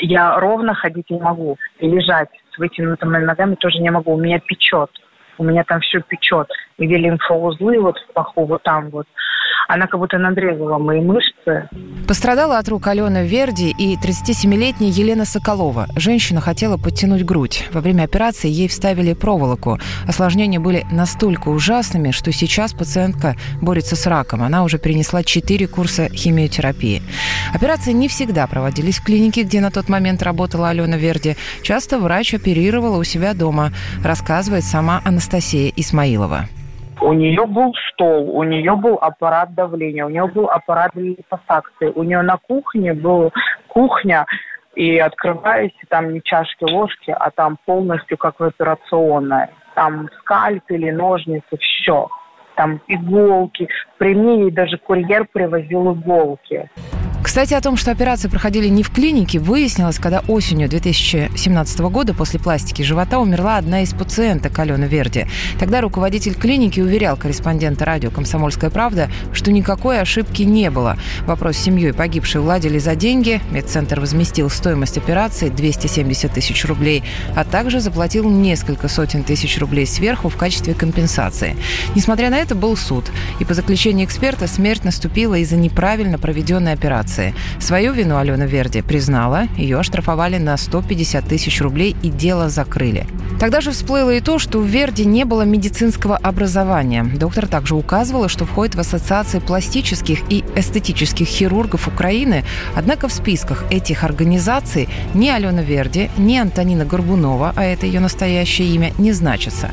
[0.00, 1.56] Я ровно ходить не могу.
[1.78, 4.14] И лежать с вытянутыми ногами тоже не могу.
[4.14, 4.90] У меня печет.
[5.38, 6.48] У меня там все печет.
[6.78, 9.06] Где лимфоузлы вот в паху, вот там вот.
[9.68, 11.68] Она как будто надрезала мои мышцы.
[12.06, 15.88] Пострадала от рук Алена Верди и 37-летняя Елена Соколова.
[15.94, 17.68] Женщина хотела подтянуть грудь.
[17.70, 19.78] Во время операции ей вставили проволоку.
[20.06, 24.42] Осложнения были настолько ужасными, что сейчас пациентка борется с раком.
[24.42, 27.02] Она уже перенесла 4 курса химиотерапии.
[27.52, 31.36] Операции не всегда проводились в клинике, где на тот момент работала Алена Верди.
[31.60, 36.48] Часто врач оперировала у себя дома, рассказывает сама Анастасия Исмаилова.
[37.00, 42.02] У нее был стол, у нее был аппарат давления, у нее был аппарат липосакции, у
[42.02, 43.32] нее на кухне был
[43.68, 44.26] кухня,
[44.74, 49.46] и открываете там не чашки, ложки, а там полностью как в операционной.
[49.74, 52.08] Там скальпели, ножницы, все.
[52.56, 53.68] Там иголки.
[53.98, 56.68] При мне ей даже курьер привозил иголки.
[57.28, 62.40] Кстати, о том, что операции проходили не в клинике, выяснилось, когда осенью 2017 года после
[62.40, 65.26] пластики живота умерла одна из пациенток Алена Верди.
[65.58, 70.96] Тогда руководитель клиники уверял корреспондента радио «Комсомольская правда», что никакой ошибки не было.
[71.26, 73.42] Вопрос с семьей погибшей уладили за деньги.
[73.50, 77.04] Медцентр возместил стоимость операции 270 тысяч рублей,
[77.36, 81.58] а также заплатил несколько сотен тысяч рублей сверху в качестве компенсации.
[81.94, 83.04] Несмотря на это, был суд.
[83.38, 87.34] И по заключению эксперта смерть наступила из-за неправильно проведенной операции операции.
[87.58, 93.06] Свою вину Алена Верди признала, ее оштрафовали на 150 тысяч рублей и дело закрыли.
[93.40, 97.04] Тогда же всплыло и то, что у Верди не было медицинского образования.
[97.18, 102.44] Доктор также указывала, что входит в ассоциации пластических и эстетических хирургов Украины,
[102.76, 108.68] однако в списках этих организаций ни Алена Верди, ни Антонина Горбунова, а это ее настоящее
[108.68, 109.70] имя, не значится.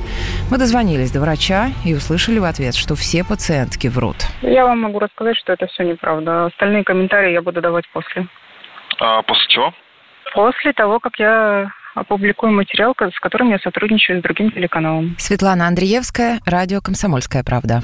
[0.51, 4.17] Мы дозвонились до врача и услышали в ответ, что все пациентки врут.
[4.41, 6.45] Я вам могу рассказать, что это все неправда.
[6.45, 8.27] Остальные комментарии я буду давать после.
[8.99, 9.73] А после чего?
[10.33, 15.15] После того, как я опубликую материал, с которым я сотрудничаю с другим телеканалом.
[15.17, 17.81] Светлана Андреевская, радио «Комсомольская правда».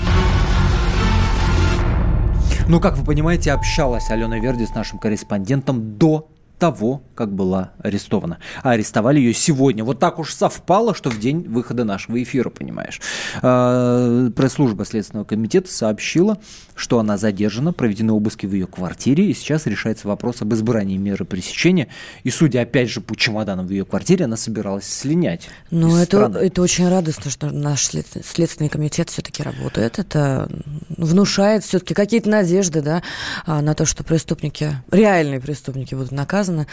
[2.68, 8.40] Ну, как вы понимаете, общалась Алена Верди с нашим корреспондентом до того, как была арестована.
[8.64, 9.84] А арестовали ее сегодня.
[9.84, 13.00] Вот так уж совпало, что в день выхода нашего эфира, понимаешь.
[13.44, 16.40] А, пресс-служба Следственного комитета сообщила,
[16.74, 21.24] что она задержана, проведены обыски в ее квартире, и сейчас решается вопрос об избрании меры
[21.24, 21.90] пресечения.
[22.24, 25.48] И судя, опять же, по чемоданам в ее квартире, она собиралась слинять.
[25.70, 30.00] Ну, это, это очень радостно, что наш Следственный комитет все-таки работает.
[30.00, 30.50] Это
[30.90, 33.04] внушает все-таки какие-то надежды да,
[33.46, 36.66] а, на то, что преступники, реальные преступники будут наказаны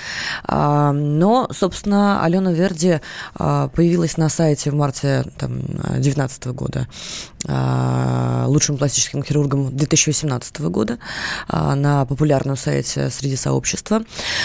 [0.47, 3.01] но, собственно, Алена Верди
[3.35, 6.87] а, появилась на сайте в марте 2019 года
[7.47, 10.99] а, лучшим пластическим хирургом 2018 года
[11.49, 14.03] на популярном сайте среди сообщества.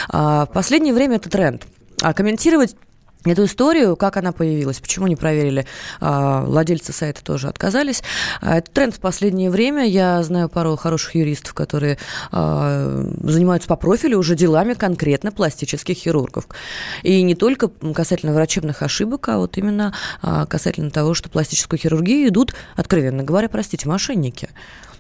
[0.09, 1.65] В последнее время это тренд.
[2.01, 2.75] А комментировать
[3.25, 5.65] эту историю, как она появилась, почему не проверили,
[6.01, 8.03] а, владельцы сайта тоже отказались.
[8.41, 9.85] А, это тренд в последнее время.
[9.85, 11.97] Я знаю пару хороших юристов, которые
[12.31, 16.47] а, занимаются по профилю уже делами конкретно пластических хирургов.
[17.03, 19.93] И не только касательно врачебных ошибок, а вот именно
[20.49, 24.49] касательно того, что пластическую хирургию идут, откровенно говоря, простите, мошенники.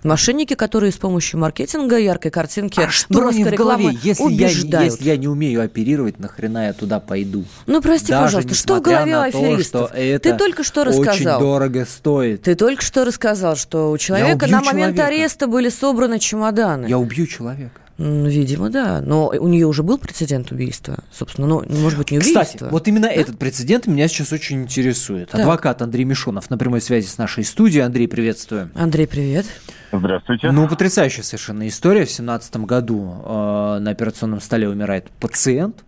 [0.03, 4.73] Мошенники, которые с помощью маркетинга, яркой картинки, а что в голове, если убеждают.
[4.73, 7.45] Я, если я не умею оперировать, нахрена я туда пойду?
[7.67, 9.91] Ну, прости, Даже пожалуйста, что в голове у аферистов?
[9.91, 11.37] То, что Ты только что рассказал.
[11.37, 12.41] Очень дорого стоит.
[12.43, 15.05] Ты только что рассказал, что у человека на момент человека.
[15.05, 16.87] ареста были собраны чемоданы.
[16.87, 17.82] Я убью человека.
[17.97, 19.01] Видимо, да.
[19.01, 21.47] Но у нее уже был прецедент убийства, собственно.
[21.47, 22.43] Ну, может быть, не убийство.
[22.43, 23.13] Кстати, вот именно да?
[23.13, 25.29] этот прецедент меня сейчас очень интересует.
[25.29, 25.41] Так.
[25.41, 27.85] Адвокат Андрей Мишонов на прямой связи с нашей студией.
[27.85, 28.71] Андрей, приветствую.
[28.73, 29.45] Андрей, привет.
[29.91, 30.51] Здравствуйте.
[30.51, 32.05] Ну, потрясающая совершенно история.
[32.05, 35.83] В семнадцатом году э, на операционном столе умирает пациент.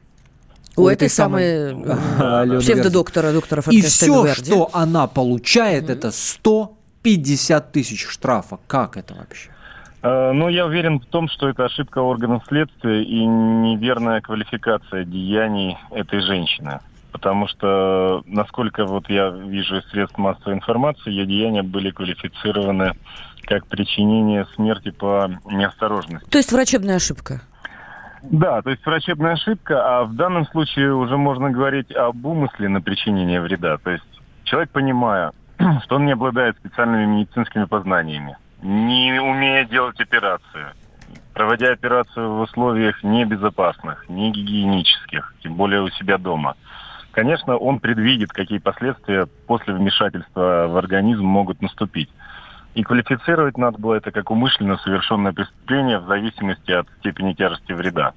[0.75, 5.93] У, у этой, этой самой, самой псевдодоктора, доктора И все, что она получает, mm-hmm.
[5.93, 8.59] это 150 тысяч штрафа.
[8.67, 9.49] Как это вообще?
[10.05, 15.77] Э, ну, я уверен в том, что это ошибка органов следствия и неверная квалификация деяний
[15.89, 16.79] этой женщины.
[17.11, 22.91] Потому что, насколько вот я вижу из средств массовой информации, ее деяния были квалифицированы
[23.45, 26.29] как причинение смерти по неосторожности.
[26.29, 27.41] То есть врачебная ошибка?
[28.23, 32.81] Да, то есть врачебная ошибка, а в данном случае уже можно говорить об умысле на
[32.81, 33.77] причинение вреда.
[33.77, 35.31] То есть человек, понимая,
[35.83, 40.73] что он не обладает специальными медицинскими познаниями, не умея делать операцию,
[41.33, 46.55] проводя операцию в условиях небезопасных, не гигиенических, тем более у себя дома.
[47.11, 52.09] Конечно, он предвидит, какие последствия после вмешательства в организм могут наступить.
[52.73, 58.13] И квалифицировать надо было это как умышленно совершенное преступление в зависимости от степени тяжести вреда.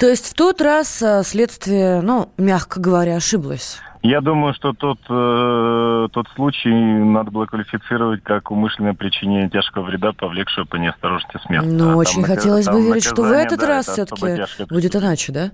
[0.00, 3.80] То есть в тот раз э, следствие, ну, мягко говоря, ошиблось?
[4.02, 10.12] Я думаю, что тот, э, тот случай надо было квалифицировать как умышленное причинение тяжкого вреда,
[10.12, 11.66] повлекшего по неосторожности смерть.
[11.66, 15.50] Ну, а очень хотелось бы верить, что в этот да, раз все-таки будет иначе, да?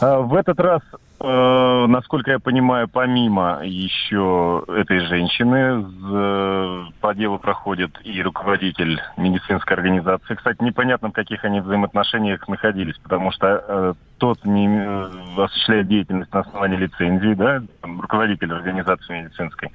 [0.00, 0.80] А, в этот раз
[1.18, 5.84] Э, насколько я понимаю, помимо еще этой женщины,
[7.00, 10.34] по делу проходит и руководитель медицинской организации.
[10.34, 16.32] Кстати, непонятно, в каких они взаимоотношениях находились, потому что э, тот не э, осуществляет деятельность
[16.34, 19.72] на основании лицензии, да, руководитель организации медицинской.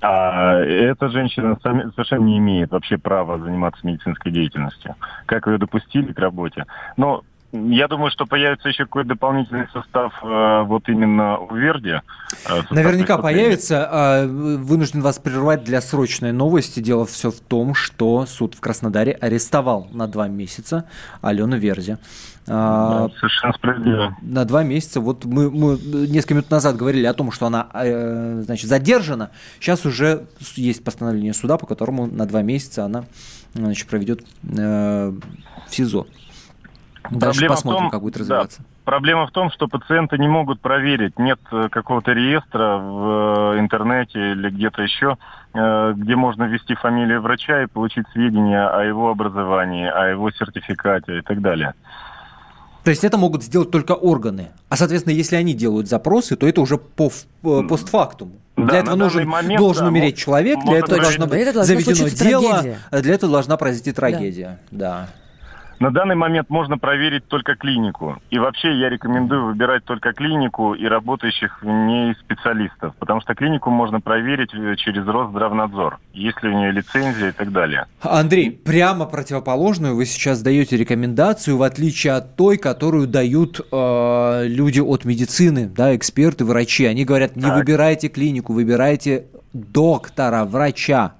[0.00, 4.94] А эта женщина совершенно не имеет вообще права заниматься медицинской деятельностью.
[5.26, 6.66] Как ее допустили к работе?
[6.96, 7.22] Но
[7.54, 12.00] я думаю, что появится еще какой-то дополнительный состав э, вот именно у Верди.
[12.48, 13.88] Э, Наверняка появится.
[13.92, 16.80] Э, вынужден вас прервать для срочной новости.
[16.80, 20.86] Дело все в том, что суд в Краснодаре арестовал на два месяца
[21.22, 21.96] Алену Верди.
[22.46, 24.16] Да, совершенно справедливо.
[24.20, 25.00] На два месяца.
[25.00, 29.30] Вот мы, мы несколько минут назад говорили о том, что она значит, задержана.
[29.60, 33.04] Сейчас уже есть постановление суда, по которому на два месяца она
[33.54, 35.14] значит, проведет в
[35.70, 36.06] СИЗО.
[37.10, 38.58] Дальше Проблема посмотрим, том, как будет развиваться.
[38.60, 43.60] Да, проблема в том, что пациенты не могут проверить, нет э, какого-то реестра в э,
[43.60, 45.18] интернете или где-то еще,
[45.52, 51.18] э, где можно ввести фамилию врача и получить сведения о его образовании, о его сертификате
[51.18, 51.74] и так далее.
[52.84, 54.48] То есть это могут сделать только органы.
[54.70, 57.10] А, соответственно, если они делают запросы, то это уже по,
[57.42, 58.32] постфактум.
[58.56, 62.52] Да, для этого нужен, момент, должен да, умереть человек, для этого должно быть заведено дело,
[62.52, 62.78] трагедия.
[62.90, 64.60] для этого должна произойти трагедия.
[64.70, 65.08] Да.
[65.08, 65.23] да.
[65.80, 68.16] На данный момент можно проверить только клинику.
[68.30, 73.70] И вообще я рекомендую выбирать только клинику и работающих в ней специалистов, потому что клинику
[73.70, 77.86] можно проверить э, через Росздравнадзор, если у нее лицензия и так далее.
[78.02, 84.80] Андрей, прямо противоположную вы сейчас даете рекомендацию, в отличие от той, которую дают э, люди
[84.80, 86.86] от медицины, да, эксперты, врачи.
[86.86, 87.56] Они говорят, не так.
[87.56, 91.14] выбирайте клинику, выбирайте доктора, врача.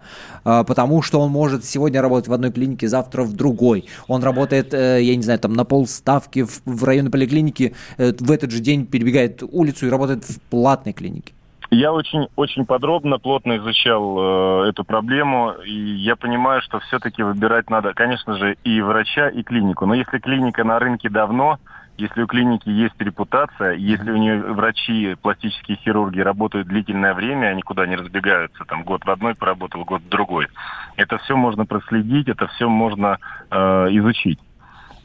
[0.45, 3.87] А, потому что он может сегодня работать в одной клинике, завтра в другой.
[4.09, 8.31] Он работает, э, я не знаю, там на полставки в, в районе поликлиники, э, в
[8.31, 11.33] этот же день перебегает улицу и работает в платной клинике.
[11.71, 17.71] Я очень, очень подробно, плотно изучал э, эту проблему, и я понимаю, что все-таки выбирать
[17.71, 19.87] надо, конечно же, и врача, и клинику.
[19.87, 21.59] Но если клиника на рынке давно,
[21.97, 27.63] если у клиники есть репутация, если у нее врачи, пластические хирурги работают длительное время, они
[27.63, 30.49] куда не разбегаются, там год в одной поработал, год в другой,
[30.97, 33.19] это все можно проследить, это все можно
[33.51, 33.57] э,
[33.93, 34.41] изучить.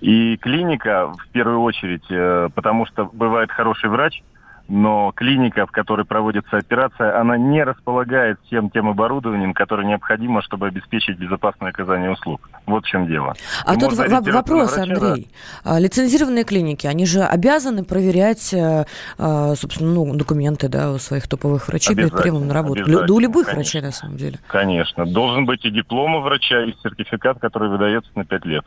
[0.02, 4.23] И клиника, в первую очередь, э, потому что бывает хороший врач,
[4.69, 10.67] но клиника, в которой проводится операция, она не располагает всем тем оборудованием, которое необходимо, чтобы
[10.67, 12.47] обеспечить безопасное оказание услуг.
[12.67, 13.34] Вот в чем дело.
[13.65, 15.27] А И тут в- вопрос, врача, Андрей.
[15.65, 15.79] Да.
[15.79, 18.86] Лицензированные клиники, они же обязаны проверять, э,
[19.17, 22.84] э, собственно, ну, документы да, у своих топовых врачей перед приемом на работу.
[22.86, 23.55] Да у любых конечно.
[23.55, 24.38] врачей, на самом деле.
[24.47, 25.05] Конечно.
[25.05, 28.65] Должен быть и диплом у врача, и сертификат, который выдается на 5 лет.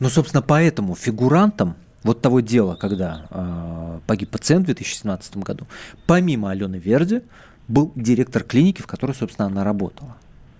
[0.00, 5.66] Ну, собственно, поэтому фигурантам вот того дела, когда э, погиб пациент в 2017 году,
[6.06, 7.22] помимо Алены Верди,
[7.66, 10.16] был директор клиники, в которой, собственно, она работала.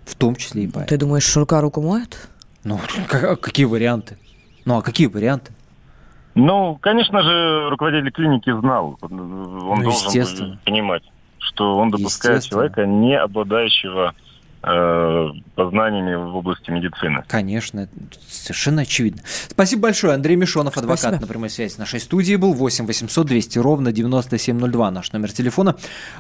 [0.07, 0.87] В том числе и поэтому.
[0.87, 2.29] Ты думаешь, рука руку моет?
[2.65, 2.81] Ну,
[3.13, 4.17] а какие варианты?
[4.65, 5.53] Ну, а какие варианты?
[6.35, 8.99] Ну, конечно же, руководитель клиники знал.
[9.03, 11.03] Он ну, должен понимать,
[11.39, 14.15] что он допускает человека, не обладающего
[15.55, 17.23] познаниями в области медицины.
[17.27, 17.89] Конечно,
[18.29, 19.23] совершенно очевидно.
[19.49, 20.15] Спасибо большое.
[20.15, 21.21] Андрей Мишонов, адвокат Спасибо.
[21.21, 22.55] на прямой связи нашей студии был.
[22.55, 25.77] 8 800 200 ровно 9702 наш номер телефона.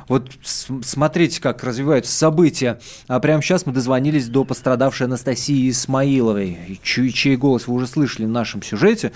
[0.09, 2.79] Вот смотрите, как развиваются события.
[3.09, 8.27] А прямо сейчас мы дозвонились до пострадавшей Анастасии Исмаиловой, чей, чей голос вы уже слышали
[8.27, 9.13] в нашем сюжете.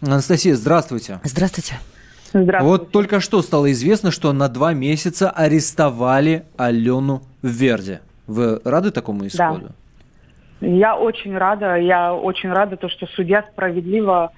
[0.00, 1.20] Анастасия, здравствуйте.
[1.24, 1.78] Здравствуйте.
[2.34, 2.64] Здравствуйте.
[2.64, 7.98] Вот только что стало известно, что на два месяца арестовали Алену Верди.
[8.26, 9.68] Вы рады такому исходу?
[10.60, 10.66] Да.
[10.66, 11.76] Я очень рада.
[11.76, 14.32] Я очень рада, то, что судья справедливо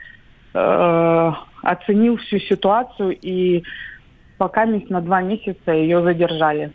[0.55, 3.63] э, оценил всю ситуацию и
[4.39, 6.73] пока на два месяца ее задержали.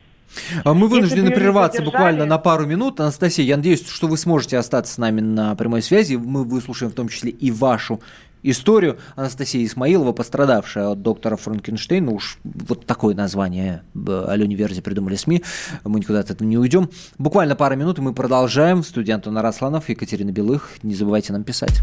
[0.63, 2.99] А мы вынуждены прерваться буквально на пару минут.
[2.99, 6.15] Анастасия, я надеюсь, что вы сможете остаться с нами на прямой связи.
[6.15, 7.99] Мы выслушаем в том числе и вашу
[8.43, 15.15] историю Анастасия Исмаилова, пострадавшая от доктора Франкенштейна, уж вот такое название э, Алене Верзи придумали
[15.15, 15.43] СМИ,
[15.83, 16.89] мы никуда от этого не уйдем.
[17.17, 18.83] Буквально пара минут, и мы продолжаем.
[18.83, 20.77] Студент Антон Арасланов, Екатерина Белых.
[20.81, 21.81] Не забывайте нам писать.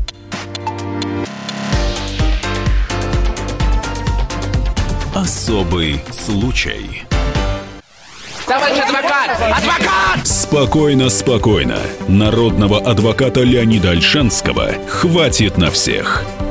[5.15, 7.05] Особый случай.
[8.47, 9.31] Товарищ адвокат!
[9.41, 10.27] Адвокат!
[10.27, 11.79] Спокойно, спокойно.
[12.09, 16.25] Народного адвоката Леонида Альшанского хватит на всех.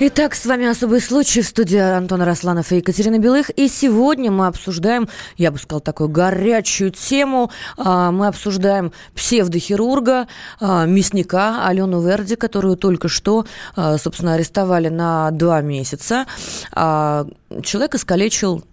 [0.00, 3.50] Итак, с вами «Особый случай» в студии Антона Росланов и Екатерина Белых.
[3.50, 7.52] И сегодня мы обсуждаем, я бы сказала, такую горячую тему.
[7.76, 10.26] А, мы обсуждаем псевдохирурга,
[10.58, 16.26] а, мясника Алену Верди, которую только что, а, собственно, арестовали на два месяца.
[16.72, 18.64] Человек искалечил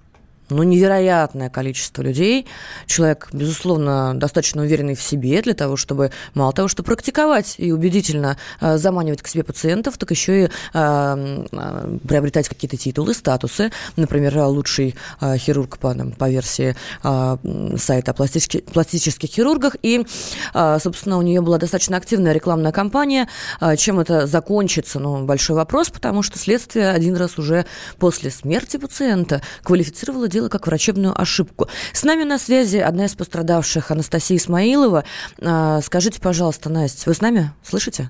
[0.52, 2.46] ну, невероятное количество людей.
[2.86, 8.38] Человек, безусловно, достаточно уверенный в себе для того, чтобы мало того, что практиковать и убедительно
[8.60, 13.72] э, заманивать к себе пациентов, так еще и э, э, приобретать какие-то титулы, статусы.
[13.96, 17.38] Например, лучший э, хирург по, там, по версии э,
[17.78, 19.76] сайта о пластических, пластических хирургах.
[19.82, 20.06] И,
[20.54, 23.28] э, собственно, у нее была достаточно активная рекламная кампания.
[23.60, 25.00] Э, чем это закончится?
[25.00, 27.66] Ну, большой вопрос, потому что следствие один раз уже
[27.98, 31.68] после смерти пациента квалифицировало дело как врачебную ошибку.
[31.94, 35.04] С нами на связи одна из пострадавших, Анастасия Исмаилова.
[35.42, 37.52] А, скажите, пожалуйста, Настя, вы с нами?
[37.64, 38.10] Слышите?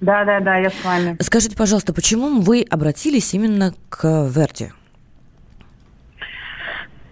[0.00, 1.16] Да, да, да, я с вами.
[1.20, 4.70] Скажите, пожалуйста, почему вы обратились именно к Верди?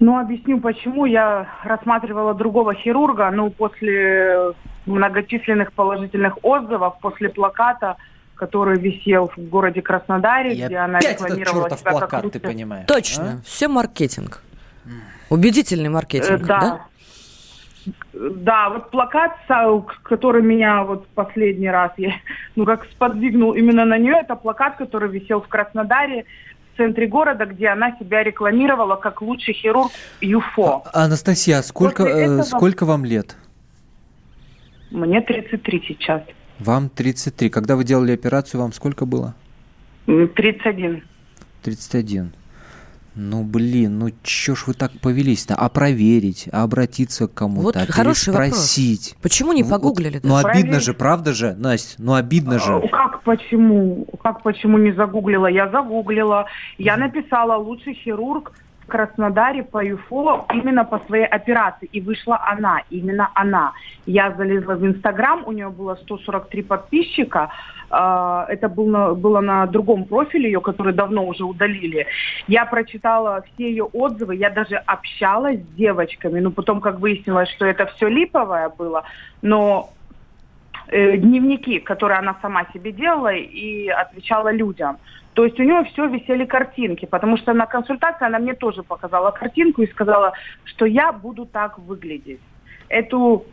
[0.01, 1.05] Ну, объясню почему.
[1.05, 4.55] Я рассматривала другого хирурга, ну, после
[4.87, 7.97] многочисленных положительных отзывов, после плаката,
[8.41, 12.41] который висел в городе Краснодаре, Я где она рекламировала этот себя плакат, как лучше.
[12.41, 12.87] ты понимаешь.
[12.87, 13.41] Точно, а?
[13.45, 14.43] все маркетинг.
[15.29, 16.61] Убедительный маркетинг, Э, да?
[16.61, 16.81] да.
[18.13, 22.13] Да, вот плакат, са- который меня вот последний раз, я,
[22.57, 26.25] ну как сподвигнул именно на нее, это плакат, который висел в Краснодаре,
[26.75, 29.91] в центре города, где она себя рекламировала как лучший хирург
[30.23, 30.83] ЮФО.
[30.95, 33.37] Анастасия, а сколько, После э, этого- сколько вам лет?
[34.91, 36.23] Мне 33 сейчас.
[36.61, 37.49] Вам 33.
[37.51, 39.35] Когда вы делали операцию, вам сколько было?
[40.07, 41.03] М, 31.
[41.63, 42.33] 31.
[43.17, 45.55] Ну, блин, ну чё ж вы так повелись-то?
[45.57, 48.49] А проверить, а обратиться к кому-то, Вот а хороший вопрос.
[48.51, 49.17] спросить.
[49.21, 50.21] Почему не Вот, погуглили?
[50.23, 50.49] Ну, даже?
[50.49, 50.85] обидно Проверить.
[50.85, 51.95] же, правда же, Настя?
[51.99, 52.73] Ну, обидно же.
[52.73, 54.07] А, Как почему?
[54.23, 55.49] Как почему не загуглила?
[55.49, 56.47] Я загуглила.
[56.79, 58.53] Я написала лучший хирург
[58.91, 61.89] Краснодаре по ЮФО именно по своей операции.
[61.93, 63.73] И вышла она, именно она.
[64.07, 67.49] Я залезла в Инстаграм, у нее было 143 подписчика.
[67.91, 72.07] А, Это был на- было на другом профиле ее, который давно уже удалили.
[72.49, 76.41] Я прочитала все ее отзывы, я даже общалась с девочками.
[76.41, 79.03] Ну, потом, как выяснилось, что это все липовое было.
[79.43, 79.91] Но
[80.89, 84.97] э, дневники, которые она сама себе делала и отвечала людям.
[85.41, 89.31] То есть у нее все висели картинки, потому что на консультации она мне тоже показала
[89.31, 90.35] картинку и сказала,
[90.65, 92.41] что я буду так выглядеть.
[92.91, 93.47] Эту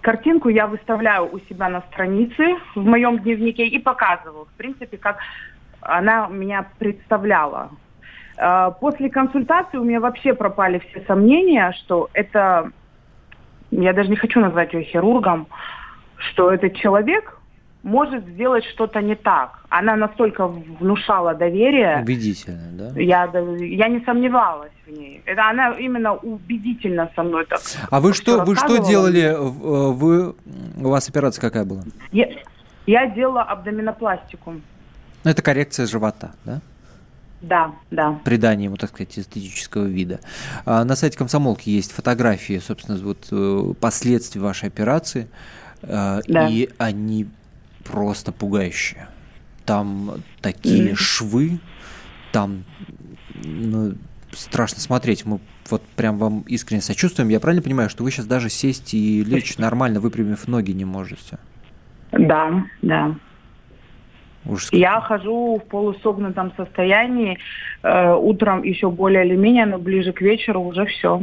[0.00, 5.18] картинку я выставляю у себя на странице в моем дневнике и показываю, в принципе, как
[5.82, 7.68] она меня представляла.
[8.38, 12.70] Э, После консультации у меня вообще пропали все сомнения, что это,
[13.70, 15.46] я даже не хочу назвать ее хирургом,
[16.16, 17.38] что этот человек
[17.82, 19.64] может сделать что-то не так.
[19.68, 23.00] Она настолько внушала доверие, Убедительно, да?
[23.00, 23.24] я,
[23.58, 25.22] я не сомневалась в ней.
[25.26, 27.60] Это она именно убедительно со мной так.
[27.90, 29.34] А вы что, вы что делали?
[29.38, 30.34] В- Вы,
[30.76, 31.82] у вас операция какая была?
[32.12, 32.28] Я,
[32.86, 34.54] я делала абдоминопластику.
[35.24, 36.60] Ну, это коррекция живота, да?
[37.40, 38.20] Да, да.
[38.24, 40.20] придание ему, так сказать, эстетического вида.
[40.64, 45.28] А на сайте комсомолки есть фотографии, собственно, вот э, последствий вашей операции,
[45.82, 46.46] э, Да.
[46.48, 47.26] и они
[47.84, 49.08] просто пугающие.
[49.64, 50.96] Там такие Мгм.
[50.96, 51.58] швы,
[52.32, 52.64] там
[53.44, 53.94] ну,
[54.32, 55.24] страшно смотреть.
[55.24, 57.28] Мы вот прям вам искренне сочувствуем.
[57.28, 61.38] Я правильно понимаю, что вы сейчас даже сесть и лечь нормально, выпрямив ноги, не можете?
[62.10, 63.14] Да, да.
[64.44, 64.70] Ужас.
[64.72, 67.38] Я хожу в полусогнутом состоянии.
[67.82, 71.22] Э, утром еще более или менее, но ближе к вечеру уже все.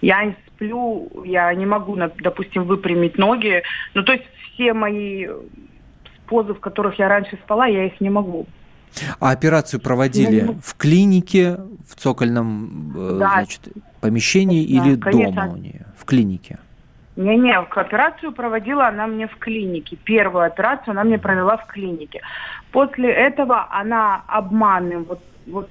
[0.00, 3.62] Я не сплю, я не могу, допустим, выпрямить ноги.
[3.94, 4.24] Ну, то есть
[4.54, 5.26] все мои
[6.26, 8.46] позы, в которых я раньше спала, я их не могу.
[9.20, 11.58] А операцию проводили Ну, в клинике,
[11.88, 13.28] в цокольном э, Да.
[13.34, 13.60] значит,
[14.00, 15.42] помещении Да, или конечно.
[15.42, 15.86] дома у нее?
[15.98, 16.58] В клинике.
[17.16, 19.96] Не-не, операцию проводила она мне в клинике.
[19.96, 22.20] Первую операцию она мне провела в клинике.
[22.72, 25.68] После этого она обманным, вот, вот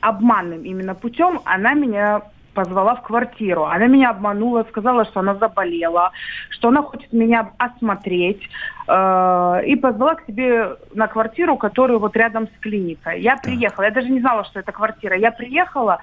[0.00, 2.22] обманным именно путем, она меня
[2.56, 3.64] позвала в квартиру.
[3.64, 6.10] Она меня обманула, сказала, что она заболела,
[6.48, 8.42] что она хочет меня осмотреть,
[8.88, 13.20] э, и позвала к себе на квартиру, которая вот рядом с клиникой.
[13.20, 15.16] Я приехала, я даже не знала, что это квартира.
[15.16, 15.98] Я приехала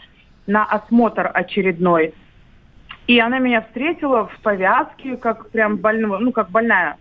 [0.45, 2.13] на осмотр очередной,
[3.07, 6.95] И она меня встретила в повязке, как прям больного, ну, как больная.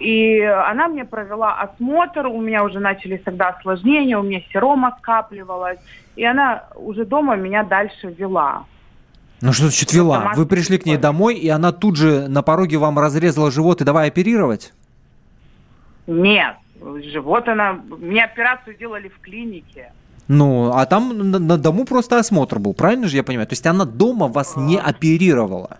[0.00, 5.78] И она мне провела осмотр, у меня уже начались тогда осложнения, у меня серома скапливалась.
[6.16, 8.64] И она уже дома меня дальше вела.
[9.42, 10.32] Ну что значит вела?
[10.34, 13.84] Вы пришли к ней домой, и она тут же на пороге вам разрезала живот и
[13.84, 14.72] давай оперировать?
[16.06, 16.56] Нет,
[17.12, 17.78] живот она...
[17.98, 19.92] Мне операцию делали в клинике.
[20.28, 23.48] Ну, а там на, на дому просто осмотр был, правильно же я понимаю?
[23.48, 25.78] То есть она дома вас не оперировала?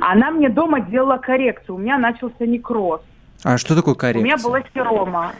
[0.00, 1.76] Она мне дома делала коррекцию.
[1.76, 3.00] У меня начался некроз.
[3.42, 4.22] А что такое коррекция?
[4.22, 5.32] У меня была серома.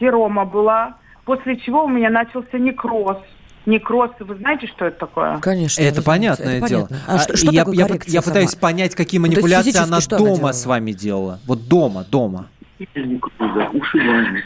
[0.00, 0.94] Серома была.
[1.24, 3.16] После чего у меня начался некроз.
[3.66, 5.38] Некроз, вы знаете, что это такое?
[5.38, 5.80] Конечно.
[5.80, 6.86] Это понятное это дело.
[6.86, 6.98] Понятно.
[7.14, 8.60] А, что, что я, такое я, коррекция я пытаюсь сама?
[8.60, 10.52] понять, какие Ну, манипуляции она она дома делала?
[10.52, 11.40] с вами делала.
[11.46, 12.48] Вот дома, дома.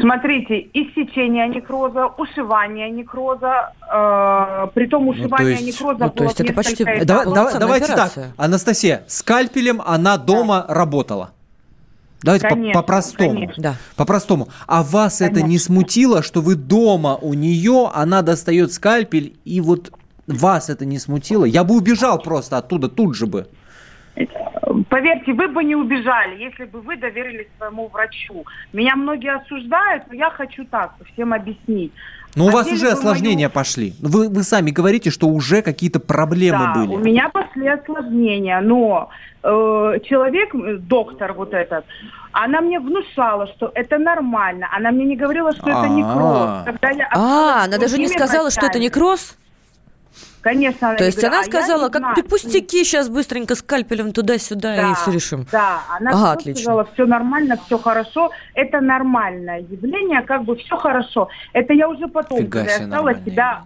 [0.00, 6.52] Смотрите, иссечение некроза, ушивание некроза, э, притом ушивание есть- некроза ну, то было есть это
[6.52, 8.24] почти- Давай- давайте операция.
[8.24, 11.30] так, Анастасия, скальпелем она дома работала.
[12.22, 13.30] Давайте по- Конечно, по-простому.
[13.32, 13.62] конечно.
[13.62, 13.74] Да.
[13.96, 14.48] По-простому.
[14.66, 19.92] А вас это не смутило, что вы дома у нее, она достает скальпель, и вот
[20.26, 21.44] вас это не смутило?
[21.44, 23.46] Я бы убежал просто оттуда тут же бы.
[24.88, 28.44] Поверьте, вы бы не убежали, если бы вы доверились своему врачу.
[28.72, 31.92] Меня многие осуждают, но я хочу так всем объяснить.
[32.36, 33.94] Но у вас уже осложнения мою- пошли.
[34.00, 36.88] Вы, вы сами говорите, что уже какие-то проблемы Да, были.
[36.94, 39.08] у меня пошли осложнения, но
[39.42, 39.48] э,
[40.04, 41.84] человек, э, доктор вот этот,
[42.32, 44.68] она мне внушала, что это нормально.
[44.76, 45.88] Она мне не говорила, что это А.
[45.88, 46.64] некроз.
[46.66, 49.36] Когда я А, она даже не сказала, что это некроз?
[50.48, 52.14] Конечно, она То не есть говорила, она «А сказала, не как знаю».
[52.16, 55.46] ты пустяки, сейчас быстренько скальпелем туда-сюда и все решим.
[55.52, 56.62] Да, она Ага, отлично.
[56.62, 61.28] сказала, все нормально, все хорошо, это нормальное явление, как бы все хорошо.
[61.52, 63.62] Это я уже потом, Фига когда я стала себя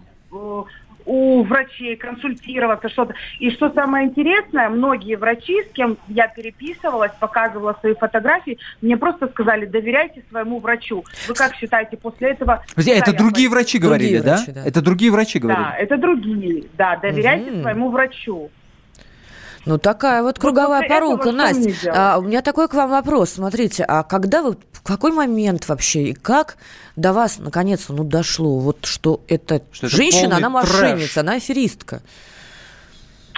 [1.05, 3.13] у врачей консультироваться, что-то.
[3.39, 9.27] И что самое интересное, многие врачи, с кем я переписывалась, показывала свои фотографии, мне просто
[9.27, 11.03] сказали, доверяйте своему врачу.
[11.27, 12.63] Вы как считаете, после этого...
[12.75, 14.35] Куда это другие врачи Другие говорили, да?
[14.37, 14.65] врачи, да.
[14.65, 15.63] Это другие врачи говорили.
[15.63, 16.63] Да, это другие.
[16.77, 17.61] Да, доверяйте Мгм.
[17.61, 18.49] своему врачу.
[19.65, 21.93] Ну, такая вот круговая после этого порука, Настя.
[21.95, 23.31] А, у меня такой к вам вопрос.
[23.31, 26.57] Смотрите, а когда вы, в какой момент вообще и как
[26.95, 30.71] до вас наконец ну дошло, вот что эта Что это женщина, полный она трэш.
[30.73, 32.01] мошенница, она аферистка?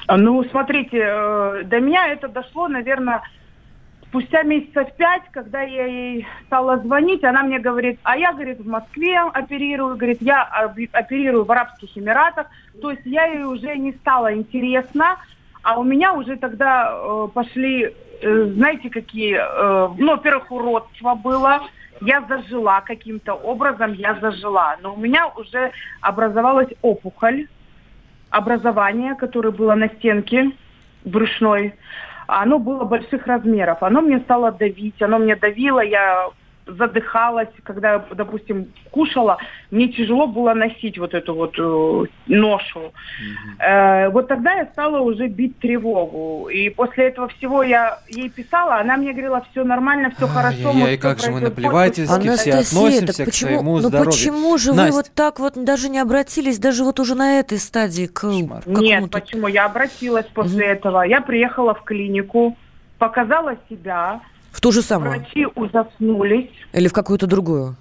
[0.07, 3.21] Ну, смотрите, э, до меня это дошло, наверное,
[4.15, 8.67] спустя месяцев пять, когда я ей стала звонить, она мне говорит, а я, говорит, в
[8.67, 12.47] Москве оперирую, говорит, я оперирую в Арабских Эмиратах,
[12.82, 15.17] то есть я ей уже не стала интересна,
[15.66, 17.91] а у меня уже тогда э, пошли,
[18.22, 21.61] э, знаете, какие, э, ну, во-первых, уродство было,
[22.01, 27.47] я зажила каким-то образом, я зажила, но у меня уже образовалась опухоль,
[28.30, 30.51] образование, которое было на стенке
[31.03, 31.74] брюшной,
[32.28, 33.82] оно было больших размеров.
[33.82, 36.30] Оно мне стало давить, оно мне давило, я
[36.68, 39.38] задыхалась, когда, допустим, кушала,
[39.72, 42.91] мне тяжело было носить вот эту вот э, ношу.
[43.59, 46.49] Э, вот тогда я стала уже бить тревогу.
[46.49, 50.70] И после этого всего я ей писала, она мне говорила, все нормально, все хорошо.
[50.70, 54.11] Ай-яй-яй, может, как же мы наплевательски все Анастасия, относимся так к почему, своему ну здоровью.
[54.11, 57.59] почему же вы Настя, вот так вот даже не обратились, даже вот уже на этой
[57.59, 59.20] стадии к Нет, какому-то...
[59.20, 59.47] почему?
[59.47, 61.03] Я обратилась после этого.
[61.03, 62.57] Я приехала в клинику,
[62.97, 64.22] показала себя.
[64.56, 65.20] В ту же самую?
[65.20, 66.49] Врачи ужаснулись.
[66.72, 67.76] Или в какую-то другую?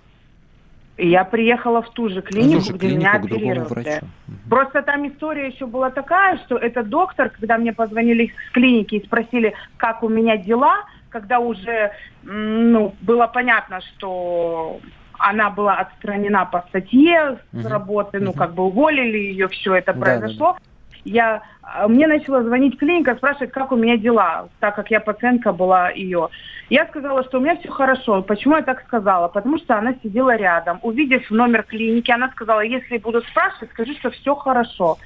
[0.98, 3.68] Я приехала в ту же клинику, ту же где меня клинику оперировали.
[3.68, 4.06] врачу.
[4.50, 9.06] Просто там история еще была такая, что этот доктор, когда мне позвонили с клиники и
[9.06, 11.92] спросили, как у меня дела, когда уже
[12.24, 14.80] ну, было понятно, что
[15.18, 17.66] она была отстранена по статье с Мгм.
[17.68, 20.56] работы, ну, как бы уволили ее, все это Да, произошло.
[21.04, 25.52] Я, а, мне начала звонить клиника, спрашивать, как у меня дела, так как я пациентка
[25.52, 26.30] была ее.
[26.70, 28.22] Я сказала, что у меня все хорошо.
[28.22, 29.28] Почему я так сказала?
[29.28, 30.78] Потому что она сидела рядом.
[30.82, 34.98] Увидев номер клиники, она сказала, если будут спрашивать, скажи, что все хорошо.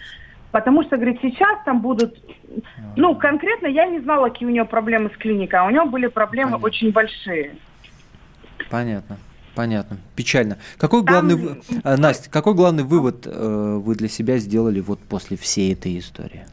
[0.53, 2.17] Потому что, говорит, сейчас там будут...
[2.97, 6.07] Ну, конкретно я не знала, какие у нее проблемы с клиникой, а у нее были
[6.07, 7.57] проблемы очень большие.
[8.71, 9.19] Понятно.
[9.59, 9.97] Понятно.
[10.15, 10.57] Печально.
[10.79, 15.37] Какой главный, вы- а, Настя, какой главный вывод э, вы для себя сделали вот после
[15.37, 16.47] всей этой истории?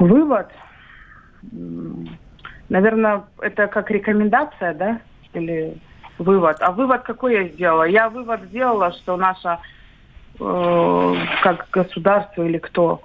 [0.00, 0.48] Вывод,
[2.68, 5.00] наверное, это как рекомендация, да,
[5.32, 5.78] или
[6.18, 6.56] вывод.
[6.58, 7.84] А вывод какой я сделала?
[7.84, 9.60] Я вывод сделала, что наша,
[10.40, 11.14] э,
[11.44, 13.00] как государство или кто,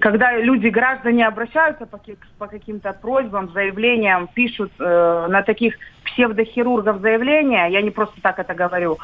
[0.00, 2.00] когда люди, граждане обращаются по,
[2.38, 5.74] по каким-то просьбам, заявлениям, пишут э, на таких
[6.04, 8.98] псевдохирургов заявления, я не просто так это говорю,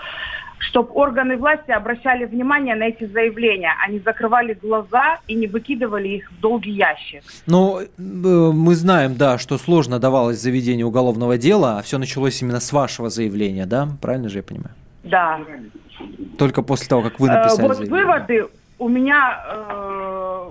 [0.58, 6.30] чтобы органы власти обращали внимание на эти заявления, они закрывали глаза и не выкидывали их
[6.30, 7.22] в долгий ящик.
[7.46, 12.72] Ну, мы знаем, да, что сложно давалось заведение уголовного дела, а все началось именно с
[12.72, 13.88] вашего заявления, да?
[14.00, 14.74] Правильно же я понимаю?
[15.04, 15.40] Да.
[16.38, 18.04] Только после того, как вы написали э, Вот заявление.
[18.04, 18.46] выводы
[18.78, 20.48] у меня э,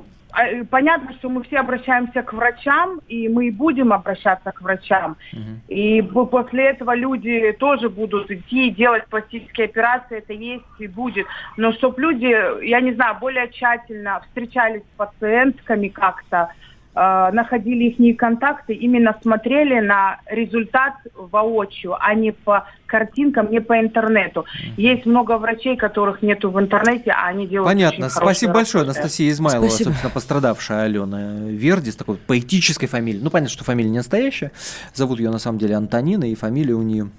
[0.69, 5.17] понятно, что мы все обращаемся к врачам, и мы и будем обращаться к врачам.
[5.33, 5.73] Угу.
[5.73, 11.25] И после этого люди тоже будут идти делать пластические операции, это есть и будет.
[11.57, 16.66] Но чтобы люди, я не знаю, более тщательно встречались с пациентками как-то, Э,
[16.97, 24.45] находили их контакты, именно смотрели на результат воочию, а не по картинкам, не по интернету.
[24.77, 28.09] Есть много врачей, которых нету в интернете, а они делают Понятно.
[28.09, 28.99] Спасибо большое, работу.
[28.99, 29.89] Анастасия Измайлова, Спасибо.
[29.89, 33.21] собственно, пострадавшая Алена Верди, с такой поэтической фамилией.
[33.21, 34.51] Ну, понятно, что фамилия не настоящая.
[34.93, 37.09] Зовут ее, на самом деле, Антонина, и фамилия у нее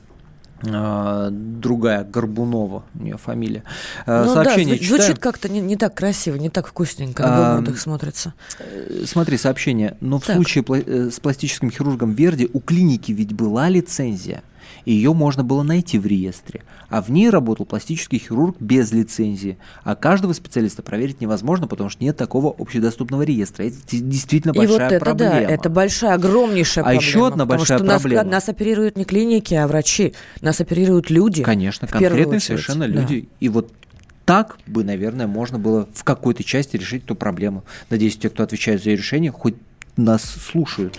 [1.30, 3.62] другая, Горбунова у нее фамилия.
[4.06, 5.20] А, ну сообщение да, звучит читаю.
[5.20, 8.34] как-то не, не так красиво, не так вкусненько на А, бумагах смотрится.
[8.58, 9.96] Э, Смотри, сообщение.
[10.00, 10.36] Но в Так.
[10.36, 14.42] случае пла- э, с пластическим хирургом Верди у клиники ведь была лицензия.
[14.88, 16.62] И ее можно было найти в реестре.
[16.88, 19.58] А в ней работал пластический хирург без лицензии.
[19.84, 23.64] А каждого специалиста проверить невозможно, потому что нет такого общедоступного реестра.
[23.64, 25.32] Это действительно И вот большая это проблема.
[25.34, 27.02] да, это большая, огромнейшая А проблема.
[27.06, 28.24] еще одна потому большая что нас- проблема.
[28.30, 30.14] Нас, оперируют не клиники, а врачи.
[30.40, 31.42] Нас оперируют люди.
[31.42, 32.94] Конечно, конкретные совершенно Да.
[33.02, 33.28] люди.
[33.40, 33.70] И вот
[34.24, 37.62] так бы, наверное, можно было в какой-то части решить эту проблему.
[37.90, 39.56] Надеюсь, те, кто отвечает за ее решение, хоть
[39.98, 40.98] нас слушают.